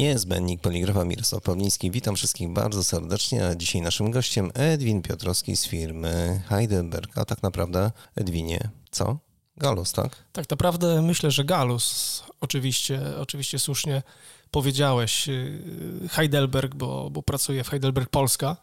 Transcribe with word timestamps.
Niezbędnik 0.00 0.60
Poligrafa 0.60 1.04
Mirosław 1.04 1.42
Pawliński. 1.42 1.90
Witam 1.90 2.16
wszystkich 2.16 2.48
bardzo 2.48 2.84
serdecznie, 2.84 3.46
a 3.46 3.54
dzisiaj 3.54 3.82
naszym 3.82 4.10
gościem 4.10 4.50
Edwin 4.54 5.02
Piotrowski 5.02 5.56
z 5.56 5.66
firmy 5.66 6.42
Heidelberg. 6.48 7.18
A 7.18 7.24
tak 7.24 7.42
naprawdę, 7.42 7.92
Edwinie, 8.16 8.70
co? 8.90 9.18
Galus, 9.56 9.92
tak? 9.92 10.16
Tak 10.32 10.50
naprawdę 10.50 11.02
myślę, 11.02 11.30
że 11.30 11.44
Galus. 11.44 12.22
Oczywiście, 12.40 13.00
oczywiście 13.18 13.58
słusznie 13.58 14.02
powiedziałeś 14.50 15.28
y, 15.28 16.08
Heidelberg, 16.10 16.74
bo, 16.74 17.10
bo 17.10 17.22
pracuję 17.22 17.64
w 17.64 17.68
Heidelberg 17.68 18.10
Polska, 18.10 18.56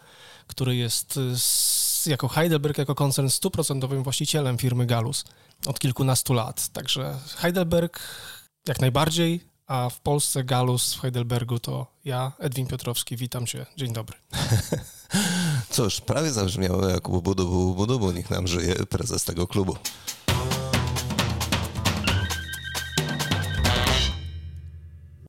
który 0.47 0.75
jest 0.75 1.19
z, 1.35 2.05
jako 2.05 2.27
Heidelberg, 2.27 2.77
jako 2.77 2.95
koncern 2.95 3.29
stuprocentowym 3.29 4.03
właścicielem 4.03 4.57
firmy 4.57 4.85
Galus 4.85 5.25
od 5.65 5.79
kilkunastu 5.79 6.33
lat. 6.33 6.69
Także 6.69 7.19
Heidelberg 7.37 7.99
jak 8.67 8.81
najbardziej, 8.81 9.56
a 9.67 9.89
w 9.89 9.99
Polsce 9.99 10.43
Galus 10.43 10.93
w 10.93 11.01
Heidelbergu 11.01 11.59
to 11.59 11.87
ja, 12.05 12.31
Edwin 12.39 12.67
Piotrowski, 12.67 13.17
witam 13.17 13.45
cię, 13.45 13.65
dzień 13.77 13.93
dobry. 13.93 14.17
Cóż, 15.69 16.01
prawie 16.01 16.31
zabrzmiało 16.31 16.89
jak 16.89 17.09
budu, 17.09 17.73
budu, 17.73 17.99
bo 17.99 18.11
niech 18.11 18.29
nam 18.29 18.47
żyje 18.47 18.75
prezes 18.75 19.23
tego 19.23 19.47
klubu. 19.47 19.75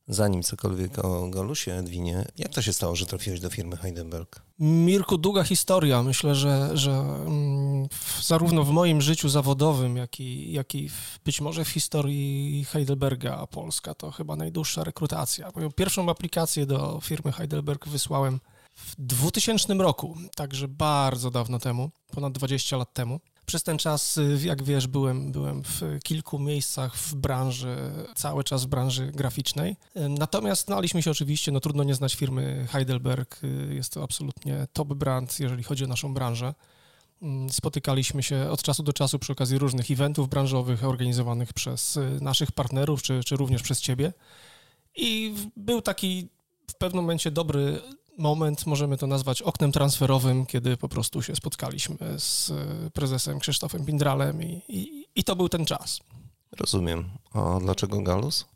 Zanim 0.08 0.42
cokolwiek 0.42 1.04
o 1.04 1.28
Galusie, 1.28 1.72
Edwinie, 1.72 2.24
jak 2.38 2.54
to 2.54 2.62
się 2.62 2.72
stało, 2.72 2.96
że 2.96 3.06
trafiłeś 3.06 3.40
do 3.40 3.50
firmy 3.50 3.76
Heidelberg? 3.76 4.42
Mirku, 4.58 5.18
długa 5.18 5.44
historia. 5.44 6.02
Myślę, 6.02 6.34
że, 6.34 6.70
że 6.76 6.90
mm, 6.90 7.88
zarówno 8.22 8.64
w 8.64 8.70
moim 8.70 9.02
życiu 9.02 9.28
zawodowym, 9.28 9.96
jak 9.96 10.20
i, 10.20 10.52
jak 10.52 10.74
i 10.74 10.88
w, 10.88 11.18
być 11.24 11.40
może 11.40 11.64
w 11.64 11.68
historii 11.68 12.64
Heidelberga 12.64 13.46
Polska 13.46 13.94
to 13.94 14.10
chyba 14.10 14.36
najdłuższa 14.36 14.84
rekrutacja. 14.84 15.50
Moją 15.56 15.72
pierwszą 15.72 16.10
aplikację 16.10 16.66
do 16.66 17.00
firmy 17.02 17.32
Heidelberg 17.32 17.88
wysłałem 17.88 18.40
w 18.74 18.94
2000 18.98 19.74
roku, 19.74 20.16
także 20.34 20.68
bardzo 20.68 21.30
dawno 21.30 21.58
temu, 21.58 21.90
ponad 22.12 22.32
20 22.32 22.76
lat 22.76 22.92
temu. 22.92 23.20
Przez 23.48 23.62
ten 23.62 23.78
czas, 23.78 24.18
jak 24.42 24.62
wiesz, 24.62 24.86
byłem, 24.86 25.32
byłem 25.32 25.62
w 25.62 25.82
kilku 26.02 26.38
miejscach 26.38 26.96
w 26.96 27.14
branży, 27.14 27.76
cały 28.14 28.44
czas 28.44 28.64
w 28.64 28.66
branży 28.66 29.06
graficznej. 29.06 29.76
Natomiast 29.94 30.66
znaliśmy 30.66 31.02
się 31.02 31.10
oczywiście, 31.10 31.52
no 31.52 31.60
trudno 31.60 31.84
nie 31.84 31.94
znać 31.94 32.14
firmy 32.14 32.66
Heidelberg. 32.70 33.40
Jest 33.70 33.92
to 33.92 34.02
absolutnie 34.02 34.66
top 34.72 34.94
brand, 34.94 35.40
jeżeli 35.40 35.62
chodzi 35.62 35.84
o 35.84 35.86
naszą 35.86 36.14
branżę. 36.14 36.54
Spotykaliśmy 37.50 38.22
się 38.22 38.50
od 38.50 38.62
czasu 38.62 38.82
do 38.82 38.92
czasu 38.92 39.18
przy 39.18 39.32
okazji 39.32 39.58
różnych 39.58 39.90
eventów 39.90 40.28
branżowych 40.28 40.84
organizowanych 40.84 41.52
przez 41.52 41.98
naszych 42.20 42.52
partnerów, 42.52 43.02
czy, 43.02 43.24
czy 43.24 43.36
również 43.36 43.62
przez 43.62 43.80
ciebie. 43.80 44.12
I 44.96 45.34
był 45.56 45.82
taki 45.82 46.28
w 46.70 46.74
pewnym 46.74 47.02
momencie 47.02 47.30
dobry 47.30 47.80
moment, 48.18 48.66
możemy 48.66 48.96
to 48.96 49.06
nazwać 49.06 49.42
oknem 49.42 49.72
transferowym, 49.72 50.46
kiedy 50.46 50.76
po 50.76 50.88
prostu 50.88 51.22
się 51.22 51.36
spotkaliśmy 51.36 51.96
z 52.18 52.52
prezesem 52.92 53.38
Krzysztofem 53.38 53.84
Pindralem 53.84 54.42
i, 54.42 54.62
i, 54.68 55.06
i 55.14 55.24
to 55.24 55.36
był 55.36 55.48
ten 55.48 55.66
czas. 55.66 56.00
Rozumiem. 56.60 57.08
A 57.32 57.58
dlaczego 57.60 58.02
Galus? 58.02 58.44
Bo 58.44 58.48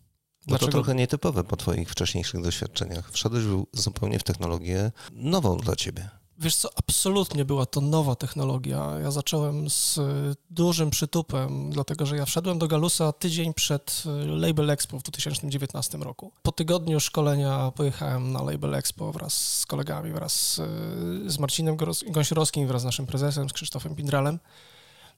dlaczego? 0.47 0.73
to 0.73 0.79
trochę 0.79 0.95
nietypowe 0.95 1.45
po 1.45 1.57
twoich 1.57 1.91
wcześniejszych 1.91 2.43
doświadczeniach. 2.43 3.13
Wszedłeś 3.13 3.45
zupełnie 3.73 4.19
w 4.19 4.23
technologię 4.23 4.93
nową 5.13 5.57
dla 5.57 5.77
ciebie. 5.77 6.11
Wiesz 6.39 6.57
co, 6.57 6.69
absolutnie 6.77 7.45
była 7.45 7.67
to 7.67 7.81
nowa 7.81 8.15
technologia. 8.15 8.99
Ja 9.03 9.11
zacząłem 9.11 9.71
z 9.71 10.01
dużym 10.51 10.91
przytupem, 10.91 11.70
dlatego 11.70 12.07
że 12.07 12.17
ja 12.17 12.25
wszedłem 12.25 12.59
do 12.59 12.69
Galusa 12.69 13.13
tydzień 13.13 13.55
przed 13.55 14.03
Label 14.27 14.71
Expo 14.71 14.98
w 14.98 15.03
2019 15.03 15.98
roku. 15.98 16.33
Po 16.42 16.53
tygodniu 16.53 17.01
szkolenia 17.01 17.73
pojechałem 17.77 18.33
na 18.33 18.42
Label 18.42 18.75
Expo 18.75 19.13
wraz 19.13 19.59
z 19.59 19.67
kolegami, 19.67 20.13
wraz 20.13 20.61
z 21.27 21.39
Marcinem 21.39 21.77
Gąsiorowskim, 22.07 22.67
wraz 22.67 22.83
z 22.83 22.85
naszym 22.85 23.07
prezesem, 23.07 23.48
z 23.48 23.53
Krzysztofem 23.53 23.95
Pindralem. 23.95 24.39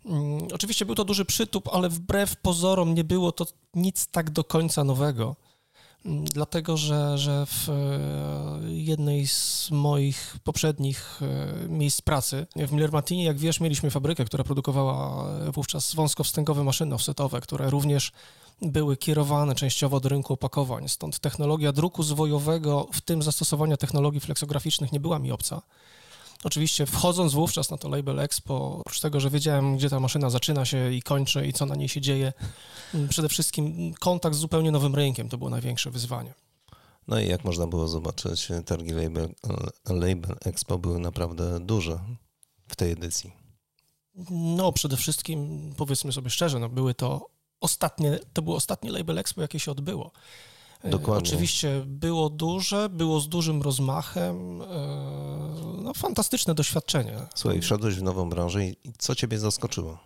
Mm, 0.06 0.48
oczywiście 0.52 0.86
był 0.86 0.94
to 0.94 1.04
duży 1.04 1.24
przytup, 1.24 1.68
ale 1.72 1.88
wbrew 1.88 2.36
pozorom 2.36 2.94
nie 2.94 3.04
było 3.04 3.32
to 3.32 3.46
nic 3.74 4.06
tak 4.06 4.30
do 4.30 4.44
końca 4.44 4.84
nowego. 4.84 5.36
Dlatego, 6.04 6.76
że, 6.76 7.18
że 7.18 7.46
w 7.46 7.68
e, 7.68 8.72
jednej 8.72 9.26
z 9.28 9.68
moich 9.70 10.36
poprzednich 10.44 11.20
e, 11.22 11.68
miejsc 11.68 12.00
pracy, 12.00 12.46
w 12.56 12.72
Miller-Martinie, 12.72 13.24
jak 13.24 13.38
wiesz, 13.38 13.60
mieliśmy 13.60 13.90
fabrykę, 13.90 14.24
która 14.24 14.44
produkowała 14.44 15.26
wówczas 15.52 15.94
wąskowstęgowe 15.94 16.64
maszyny 16.64 16.94
offsetowe, 16.94 17.40
które 17.40 17.70
również 17.70 18.12
były 18.62 18.96
kierowane 18.96 19.54
częściowo 19.54 20.00
do 20.00 20.08
rynku 20.08 20.32
opakowań. 20.32 20.88
Stąd 20.88 21.18
technologia 21.18 21.72
druku 21.72 22.02
zwojowego, 22.02 22.88
w 22.92 23.00
tym 23.00 23.22
zastosowania 23.22 23.76
technologii 23.76 24.20
fleksograficznych, 24.20 24.92
nie 24.92 25.00
była 25.00 25.18
mi 25.18 25.32
obca. 25.32 25.62
Oczywiście 26.44 26.86
wchodząc 26.86 27.32
wówczas 27.32 27.70
na 27.70 27.78
to 27.78 27.88
Label 27.88 28.20
Expo, 28.20 28.76
oprócz 28.80 29.00
tego, 29.00 29.20
że 29.20 29.30
wiedziałem, 29.30 29.76
gdzie 29.76 29.90
ta 29.90 30.00
maszyna 30.00 30.30
zaczyna 30.30 30.64
się 30.64 30.92
i 30.92 31.02
kończy 31.02 31.46
i 31.46 31.52
co 31.52 31.66
na 31.66 31.74
niej 31.74 31.88
się 31.88 32.00
dzieje, 32.00 32.32
mm, 32.94 33.08
przede 33.08 33.28
wszystkim 33.28 33.94
kontakt 34.00 34.36
z 34.36 34.38
zupełnie 34.38 34.70
nowym 34.70 34.94
rynkiem 34.94 35.28
to 35.28 35.38
było 35.38 35.50
największe 35.50 35.90
wyzwanie. 35.90 36.34
No 37.08 37.20
i 37.20 37.28
jak 37.28 37.44
można 37.44 37.66
było 37.66 37.88
zobaczyć, 37.88 38.48
targi 38.66 38.90
Label, 38.90 39.28
Label 39.88 40.36
Expo 40.44 40.78
były 40.78 40.98
naprawdę 40.98 41.60
duże 41.60 42.00
w 42.68 42.76
tej 42.76 42.92
edycji. 42.92 43.32
No, 44.30 44.72
przede 44.72 44.96
wszystkim, 44.96 45.70
powiedzmy 45.76 46.12
sobie 46.12 46.30
szczerze, 46.30 46.58
no, 46.58 46.68
były 46.68 46.94
to 46.94 47.26
ostatnie, 47.60 48.18
to 48.32 48.42
było 48.42 48.56
ostatnie 48.56 48.90
Label 48.90 49.18
Expo, 49.18 49.42
jakie 49.42 49.60
się 49.60 49.70
odbyło. 49.70 50.10
E, 50.82 50.90
Dokładnie. 50.90 51.28
Oczywiście 51.28 51.82
było 51.86 52.30
duże, 52.30 52.88
było 52.88 53.20
z 53.20 53.28
dużym 53.28 53.62
rozmachem. 53.62 54.62
No, 55.94 56.00
fantastyczne 56.00 56.54
doświadczenie. 56.54 57.26
Słuchaj, 57.34 57.60
wszedłeś 57.60 57.94
w 57.94 58.02
nową 58.02 58.30
branżę 58.30 58.64
i 58.64 58.76
co 58.98 59.14
ciebie 59.14 59.38
zaskoczyło? 59.38 59.98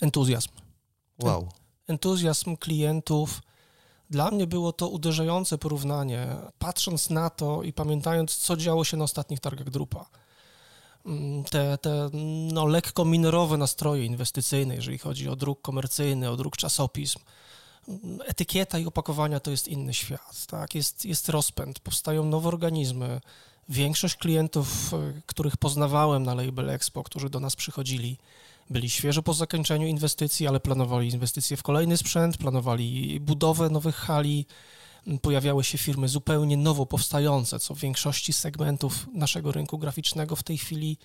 Entuzjazm. 0.00 0.48
Wow. 1.18 1.48
Entuzjazm 1.86 2.56
klientów. 2.56 3.42
Dla 4.10 4.30
mnie 4.30 4.46
było 4.46 4.72
to 4.72 4.88
uderzające 4.88 5.58
porównanie, 5.58 6.26
patrząc 6.58 7.10
na 7.10 7.30
to 7.30 7.62
i 7.62 7.72
pamiętając, 7.72 8.36
co 8.36 8.56
działo 8.56 8.84
się 8.84 8.96
na 8.96 9.04
ostatnich 9.04 9.40
targach 9.40 9.70
Drupa. 9.70 10.06
Mm, 11.06 11.44
te, 11.44 11.78
te 11.78 12.10
no, 12.52 12.66
lekko 12.66 13.04
minorowe 13.04 13.56
nastroje 13.56 14.04
inwestycyjne, 14.04 14.74
jeżeli 14.74 14.98
chodzi 14.98 15.28
o 15.28 15.36
druk 15.36 15.62
komercyjny, 15.62 16.30
o 16.30 16.36
druk 16.36 16.56
czasopism, 16.56 17.18
etykieta 18.24 18.78
i 18.78 18.86
opakowania 18.86 19.40
to 19.40 19.50
jest 19.50 19.68
inny 19.68 19.94
świat, 19.94 20.46
tak? 20.46 20.74
Jest, 20.74 21.04
jest 21.04 21.28
rozpęd, 21.28 21.80
powstają 21.80 22.24
nowe 22.24 22.48
organizmy. 22.48 23.20
Większość 23.68 24.16
klientów, 24.16 24.94
e, 24.94 25.20
których 25.26 25.56
poznawałem 25.56 26.22
na 26.22 26.34
Label 26.34 26.70
Expo, 26.70 27.02
którzy 27.02 27.30
do 27.30 27.40
nas 27.40 27.56
przychodzili, 27.56 28.18
byli 28.70 28.90
świeżo 28.90 29.22
po 29.22 29.34
zakończeniu 29.34 29.86
inwestycji, 29.86 30.46
ale 30.46 30.60
planowali 30.60 31.08
inwestycje 31.08 31.56
w 31.56 31.62
kolejny 31.62 31.96
sprzęt, 31.96 32.36
planowali 32.36 33.20
budowę 33.20 33.70
nowych 33.70 33.96
hali. 33.96 34.46
Pojawiały 35.22 35.64
się 35.64 35.78
firmy 35.78 36.08
zupełnie 36.08 36.56
nowo 36.56 36.86
powstające, 36.86 37.58
co 37.58 37.74
w 37.74 37.78
większości 37.78 38.32
segmentów 38.32 39.06
naszego 39.14 39.52
rynku 39.52 39.78
graficznego 39.78 40.36
w 40.36 40.42
tej 40.42 40.58
chwili 40.58 40.98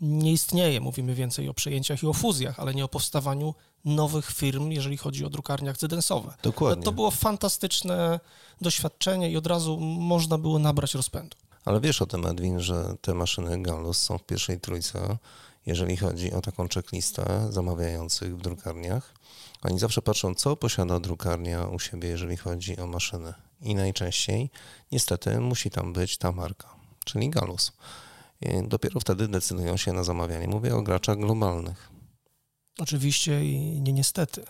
nie 0.00 0.32
istnieje. 0.32 0.80
Mówimy 0.80 1.14
więcej 1.14 1.48
o 1.48 1.54
przejęciach 1.54 2.02
i 2.02 2.06
o 2.06 2.12
fuzjach, 2.12 2.60
ale 2.60 2.74
nie 2.74 2.84
o 2.84 2.88
powstawaniu 2.88 3.54
nowych 3.84 4.30
firm, 4.30 4.70
jeżeli 4.70 4.96
chodzi 4.96 5.24
o 5.24 5.30
drukarnie 5.30 5.70
akcydensowe. 5.70 6.34
Dokładnie. 6.42 6.82
To, 6.82 6.90
to 6.90 6.92
było 6.92 7.10
fantastyczne 7.10 8.20
doświadczenie 8.60 9.30
i 9.30 9.36
od 9.36 9.46
razu 9.46 9.80
można 9.80 10.38
było 10.38 10.58
nabrać 10.58 10.94
rozpędu. 10.94 11.36
Ale 11.64 11.80
wiesz 11.80 12.02
o 12.02 12.06
tym, 12.06 12.26
Edwin, 12.26 12.60
że 12.60 12.96
te 13.00 13.14
maszyny 13.14 13.62
Gallus 13.62 14.02
są 14.02 14.18
w 14.18 14.24
pierwszej 14.24 14.60
trójce, 14.60 15.16
jeżeli 15.66 15.96
chodzi 15.96 16.32
o 16.32 16.40
taką 16.40 16.68
checklistę 16.68 17.46
zamawiających 17.50 18.36
w 18.36 18.40
drukarniach. 18.40 19.14
Oni 19.62 19.78
zawsze 19.78 20.02
patrzą, 20.02 20.34
co 20.34 20.56
posiada 20.56 21.00
drukarnia 21.00 21.66
u 21.66 21.78
siebie, 21.78 22.08
jeżeli 22.08 22.36
chodzi 22.36 22.76
o 22.76 22.86
maszyny. 22.86 23.34
I 23.60 23.74
najczęściej, 23.74 24.50
niestety, 24.92 25.40
musi 25.40 25.70
tam 25.70 25.92
być 25.92 26.18
ta 26.18 26.32
marka, 26.32 26.68
czyli 27.04 27.30
Gallus. 27.30 27.72
I 28.40 28.68
dopiero 28.68 29.00
wtedy 29.00 29.28
decydują 29.28 29.76
się 29.76 29.92
na 29.92 30.04
zamawianie. 30.04 30.48
Mówię 30.48 30.76
o 30.76 30.82
graczach 30.82 31.18
globalnych. 31.18 31.90
Oczywiście 32.78 33.44
i 33.44 33.80
nie 33.80 33.92
niestety. 33.92 34.44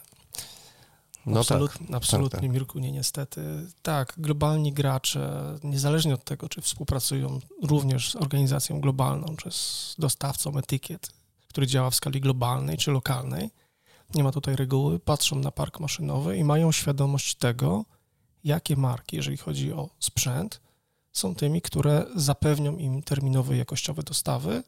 No 1.26 1.40
Absolut, 1.40 1.72
tak, 1.72 1.80
absolutnie, 1.92 2.30
tak, 2.30 2.40
tak. 2.40 2.50
Mirku, 2.50 2.78
nie 2.78 2.92
niestety. 2.92 3.66
Tak, 3.82 4.14
globalni 4.16 4.72
gracze, 4.72 5.54
niezależnie 5.62 6.14
od 6.14 6.24
tego, 6.24 6.48
czy 6.48 6.60
współpracują 6.60 7.40
również 7.62 8.10
z 8.10 8.16
organizacją 8.16 8.80
globalną, 8.80 9.36
czy 9.36 9.50
z 9.50 9.94
dostawcą 9.98 10.58
etykiet, 10.58 11.10
który 11.48 11.66
działa 11.66 11.90
w 11.90 11.94
skali 11.94 12.20
globalnej 12.20 12.76
czy 12.76 12.90
lokalnej, 12.90 13.50
nie 14.14 14.24
ma 14.24 14.32
tutaj 14.32 14.56
reguły, 14.56 14.98
patrzą 14.98 15.36
na 15.36 15.50
park 15.50 15.80
maszynowy 15.80 16.36
i 16.36 16.44
mają 16.44 16.72
świadomość 16.72 17.34
tego, 17.34 17.84
jakie 18.44 18.76
marki, 18.76 19.16
jeżeli 19.16 19.36
chodzi 19.36 19.72
o 19.72 19.88
sprzęt, 19.98 20.60
są 21.12 21.34
tymi, 21.34 21.62
które 21.62 22.06
zapewnią 22.16 22.76
im 22.76 23.02
terminowe 23.02 23.56
jakościowe 23.56 24.02
dostawy 24.02 24.62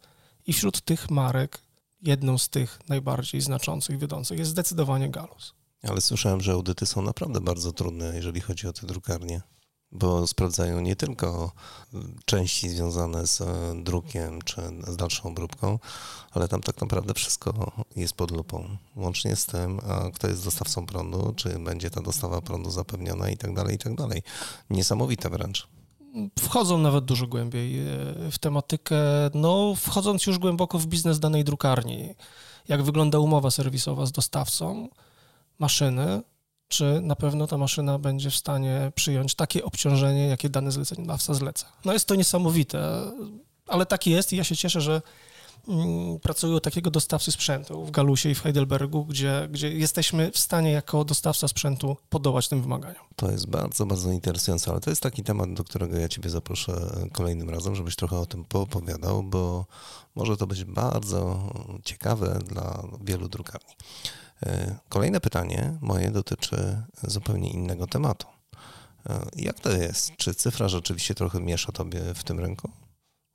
i 0.46 0.52
wśród 0.52 0.80
tych 0.80 1.10
marek 1.10 1.62
jedną 2.02 2.38
z 2.38 2.48
tych 2.48 2.78
najbardziej 2.88 3.40
znaczących, 3.40 3.98
wiodących 3.98 4.38
jest 4.38 4.50
zdecydowanie 4.50 5.10
Galus. 5.10 5.54
Ale 5.82 6.00
słyszałem, 6.00 6.40
że 6.40 6.52
audyty 6.52 6.86
są 6.86 7.02
naprawdę 7.02 7.40
bardzo 7.40 7.72
trudne, 7.72 8.12
jeżeli 8.14 8.40
chodzi 8.40 8.68
o 8.68 8.72
te 8.72 8.86
drukarnie. 8.86 9.42
bo 9.92 10.26
sprawdzają 10.26 10.80
nie 10.80 10.96
tylko 10.96 11.52
części 12.24 12.68
związane 12.68 13.26
z 13.26 13.42
drukiem 13.84 14.42
czy 14.42 14.60
z 14.88 14.96
dalszą 14.96 15.28
obróbką, 15.28 15.78
ale 16.30 16.48
tam 16.48 16.60
tak 16.60 16.80
naprawdę 16.80 17.14
wszystko 17.14 17.72
jest 17.96 18.12
pod 18.14 18.30
lupą. 18.30 18.76
Łącznie 18.96 19.36
z 19.36 19.46
tym, 19.46 19.80
kto 20.14 20.28
jest 20.28 20.44
dostawcą 20.44 20.86
prądu, 20.86 21.32
czy 21.36 21.58
będzie 21.58 21.90
ta 21.90 22.02
dostawa 22.02 22.40
prądu 22.40 22.70
zapewniona 22.70 23.30
i 23.30 23.36
tak 23.36 23.54
dalej, 23.54 23.74
i 23.74 23.78
tak 23.78 23.94
dalej. 23.94 24.22
Niesamowite 24.70 25.30
wręcz. 25.30 25.68
Wchodzą 26.38 26.78
nawet 26.78 27.04
dużo 27.04 27.26
głębiej 27.26 27.78
e, 27.80 27.84
w 28.30 28.38
tematykę, 28.38 28.96
no 29.34 29.74
wchodząc 29.74 30.26
już 30.26 30.38
głęboko 30.38 30.78
w 30.78 30.86
biznes 30.86 31.20
danej 31.20 31.44
drukarni. 31.44 32.14
Jak 32.68 32.82
wygląda 32.82 33.18
umowa 33.18 33.50
serwisowa 33.50 34.06
z 34.06 34.12
dostawcą 34.12 34.88
maszyny, 35.58 36.22
czy 36.68 37.00
na 37.00 37.16
pewno 37.16 37.46
ta 37.46 37.58
maszyna 37.58 37.98
będzie 37.98 38.30
w 38.30 38.36
stanie 38.36 38.92
przyjąć 38.94 39.34
takie 39.34 39.64
obciążenie, 39.64 40.26
jakie 40.26 40.48
dany 40.48 40.72
zleceniodawca 40.72 41.34
zleca. 41.34 41.66
No 41.84 41.92
jest 41.92 42.06
to 42.06 42.14
niesamowite, 42.14 43.02
ale 43.66 43.86
tak 43.86 44.06
jest 44.06 44.32
i 44.32 44.36
ja 44.36 44.44
się 44.44 44.56
cieszę, 44.56 44.80
że 44.80 45.02
mm, 45.68 46.18
pracują 46.20 46.60
takiego 46.60 46.90
dostawcy 46.90 47.32
sprzętu 47.32 47.84
w 47.84 47.90
Galusie 47.90 48.30
i 48.30 48.34
w 48.34 48.42
Heidelbergu, 48.42 49.04
gdzie, 49.04 49.48
gdzie 49.50 49.70
jesteśmy 49.70 50.30
w 50.32 50.38
stanie 50.38 50.72
jako 50.72 51.04
dostawca 51.04 51.48
sprzętu 51.48 51.96
podołać 52.08 52.48
tym 52.48 52.62
wymaganiom. 52.62 53.04
To 53.16 53.30
jest 53.30 53.46
bardzo, 53.46 53.86
bardzo 53.86 54.12
interesujące, 54.12 54.70
ale 54.70 54.80
to 54.80 54.90
jest 54.90 55.02
taki 55.02 55.22
temat, 55.22 55.54
do 55.54 55.64
którego 55.64 55.98
ja 55.98 56.08
Ciebie 56.08 56.30
zaproszę 56.30 56.72
kolejnym 57.12 57.50
razem, 57.50 57.74
żebyś 57.74 57.96
trochę 57.96 58.18
o 58.18 58.26
tym 58.26 58.44
poopowiadał, 58.44 59.22
bo 59.22 59.66
może 60.14 60.36
to 60.36 60.46
być 60.46 60.64
bardzo 60.64 61.52
ciekawe 61.84 62.38
dla 62.46 62.82
wielu 63.00 63.28
drukarni. 63.28 63.74
E, 64.42 64.76
kolejne 64.88 65.20
pytanie 65.20 65.78
moje 65.80 66.10
dotyczy 66.10 66.82
zupełnie 67.02 67.50
innego 67.50 67.86
tematu. 67.86 68.26
E, 69.08 69.26
jak 69.36 69.60
to 69.60 69.70
jest? 69.70 70.16
Czy 70.16 70.34
cyfra 70.34 70.68
rzeczywiście 70.68 71.14
trochę 71.14 71.40
miesza 71.40 71.72
tobie 71.72 72.14
w 72.14 72.24
tym 72.24 72.40
rynku? 72.40 72.70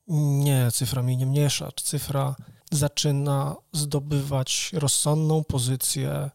Nie, 0.07 0.71
cyfra 0.71 1.01
mi 1.01 1.17
nie 1.17 1.25
miesza. 1.25 1.69
Cyfra 1.83 2.35
zaczyna 2.71 3.55
zdobywać 3.73 4.71
rozsądną 4.73 5.43
pozycję 5.43 6.29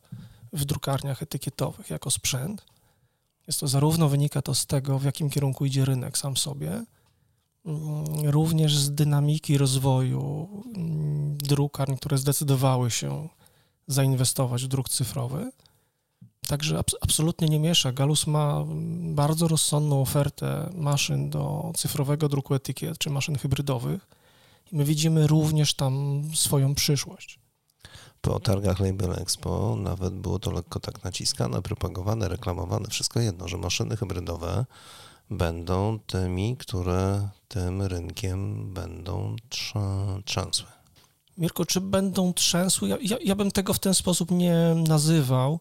w 0.52 0.64
drukarniach 0.64 1.22
etykietowych 1.22 1.90
jako 1.90 2.10
sprzęt. 2.10 2.64
Jest 3.46 3.60
to 3.60 3.68
zarówno 3.68 4.08
wynika 4.08 4.42
to 4.42 4.54
z 4.54 4.66
tego, 4.66 4.98
w 4.98 5.04
jakim 5.04 5.30
kierunku 5.30 5.66
idzie 5.66 5.84
rynek 5.84 6.18
sam 6.18 6.36
sobie, 6.36 6.84
mm, 7.64 8.30
również 8.30 8.76
z 8.76 8.94
dynamiki 8.94 9.58
rozwoju 9.58 10.48
mm, 10.76 11.38
drukarni, 11.38 11.96
które 11.96 12.18
zdecydowały 12.18 12.90
się 12.90 13.28
zainwestować 13.86 14.64
w 14.64 14.68
druk 14.68 14.88
cyfrowy. 14.88 15.50
Także 16.48 16.80
absolutnie 17.00 17.48
nie 17.48 17.58
miesza. 17.58 17.92
Galus 17.92 18.26
ma 18.26 18.64
bardzo 19.00 19.48
rozsądną 19.48 20.02
ofertę 20.02 20.70
maszyn 20.74 21.30
do 21.30 21.72
cyfrowego 21.76 22.28
druku 22.28 22.54
etykiet 22.54 22.98
czy 22.98 23.10
maszyn 23.10 23.38
hybrydowych 23.38 24.06
i 24.72 24.76
my 24.76 24.84
widzimy 24.84 25.26
również 25.26 25.74
tam 25.74 26.22
swoją 26.34 26.74
przyszłość. 26.74 27.38
Po 28.20 28.40
targach 28.40 28.80
Label 28.80 29.12
Expo 29.12 29.76
nawet 29.76 30.14
było 30.14 30.38
to 30.38 30.50
lekko 30.50 30.80
tak 30.80 31.04
naciskane, 31.04 31.62
propagowane, 31.62 32.28
reklamowane, 32.28 32.88
wszystko 32.88 33.20
jedno, 33.20 33.48
że 33.48 33.58
maszyny 33.58 33.96
hybrydowe 33.96 34.66
będą 35.30 35.98
tymi, 36.06 36.56
które 36.56 37.28
tym 37.48 37.82
rynkiem 37.82 38.72
będą 38.74 39.36
trzęsły. 40.24 40.75
Mirko, 41.38 41.66
czy 41.66 41.80
będą 41.80 42.32
trzęsły? 42.32 42.88
Ja, 42.88 42.96
ja, 43.00 43.16
ja 43.24 43.34
bym 43.34 43.50
tego 43.50 43.72
w 43.74 43.78
ten 43.78 43.94
sposób 43.94 44.30
nie 44.30 44.74
nazywał. 44.88 45.60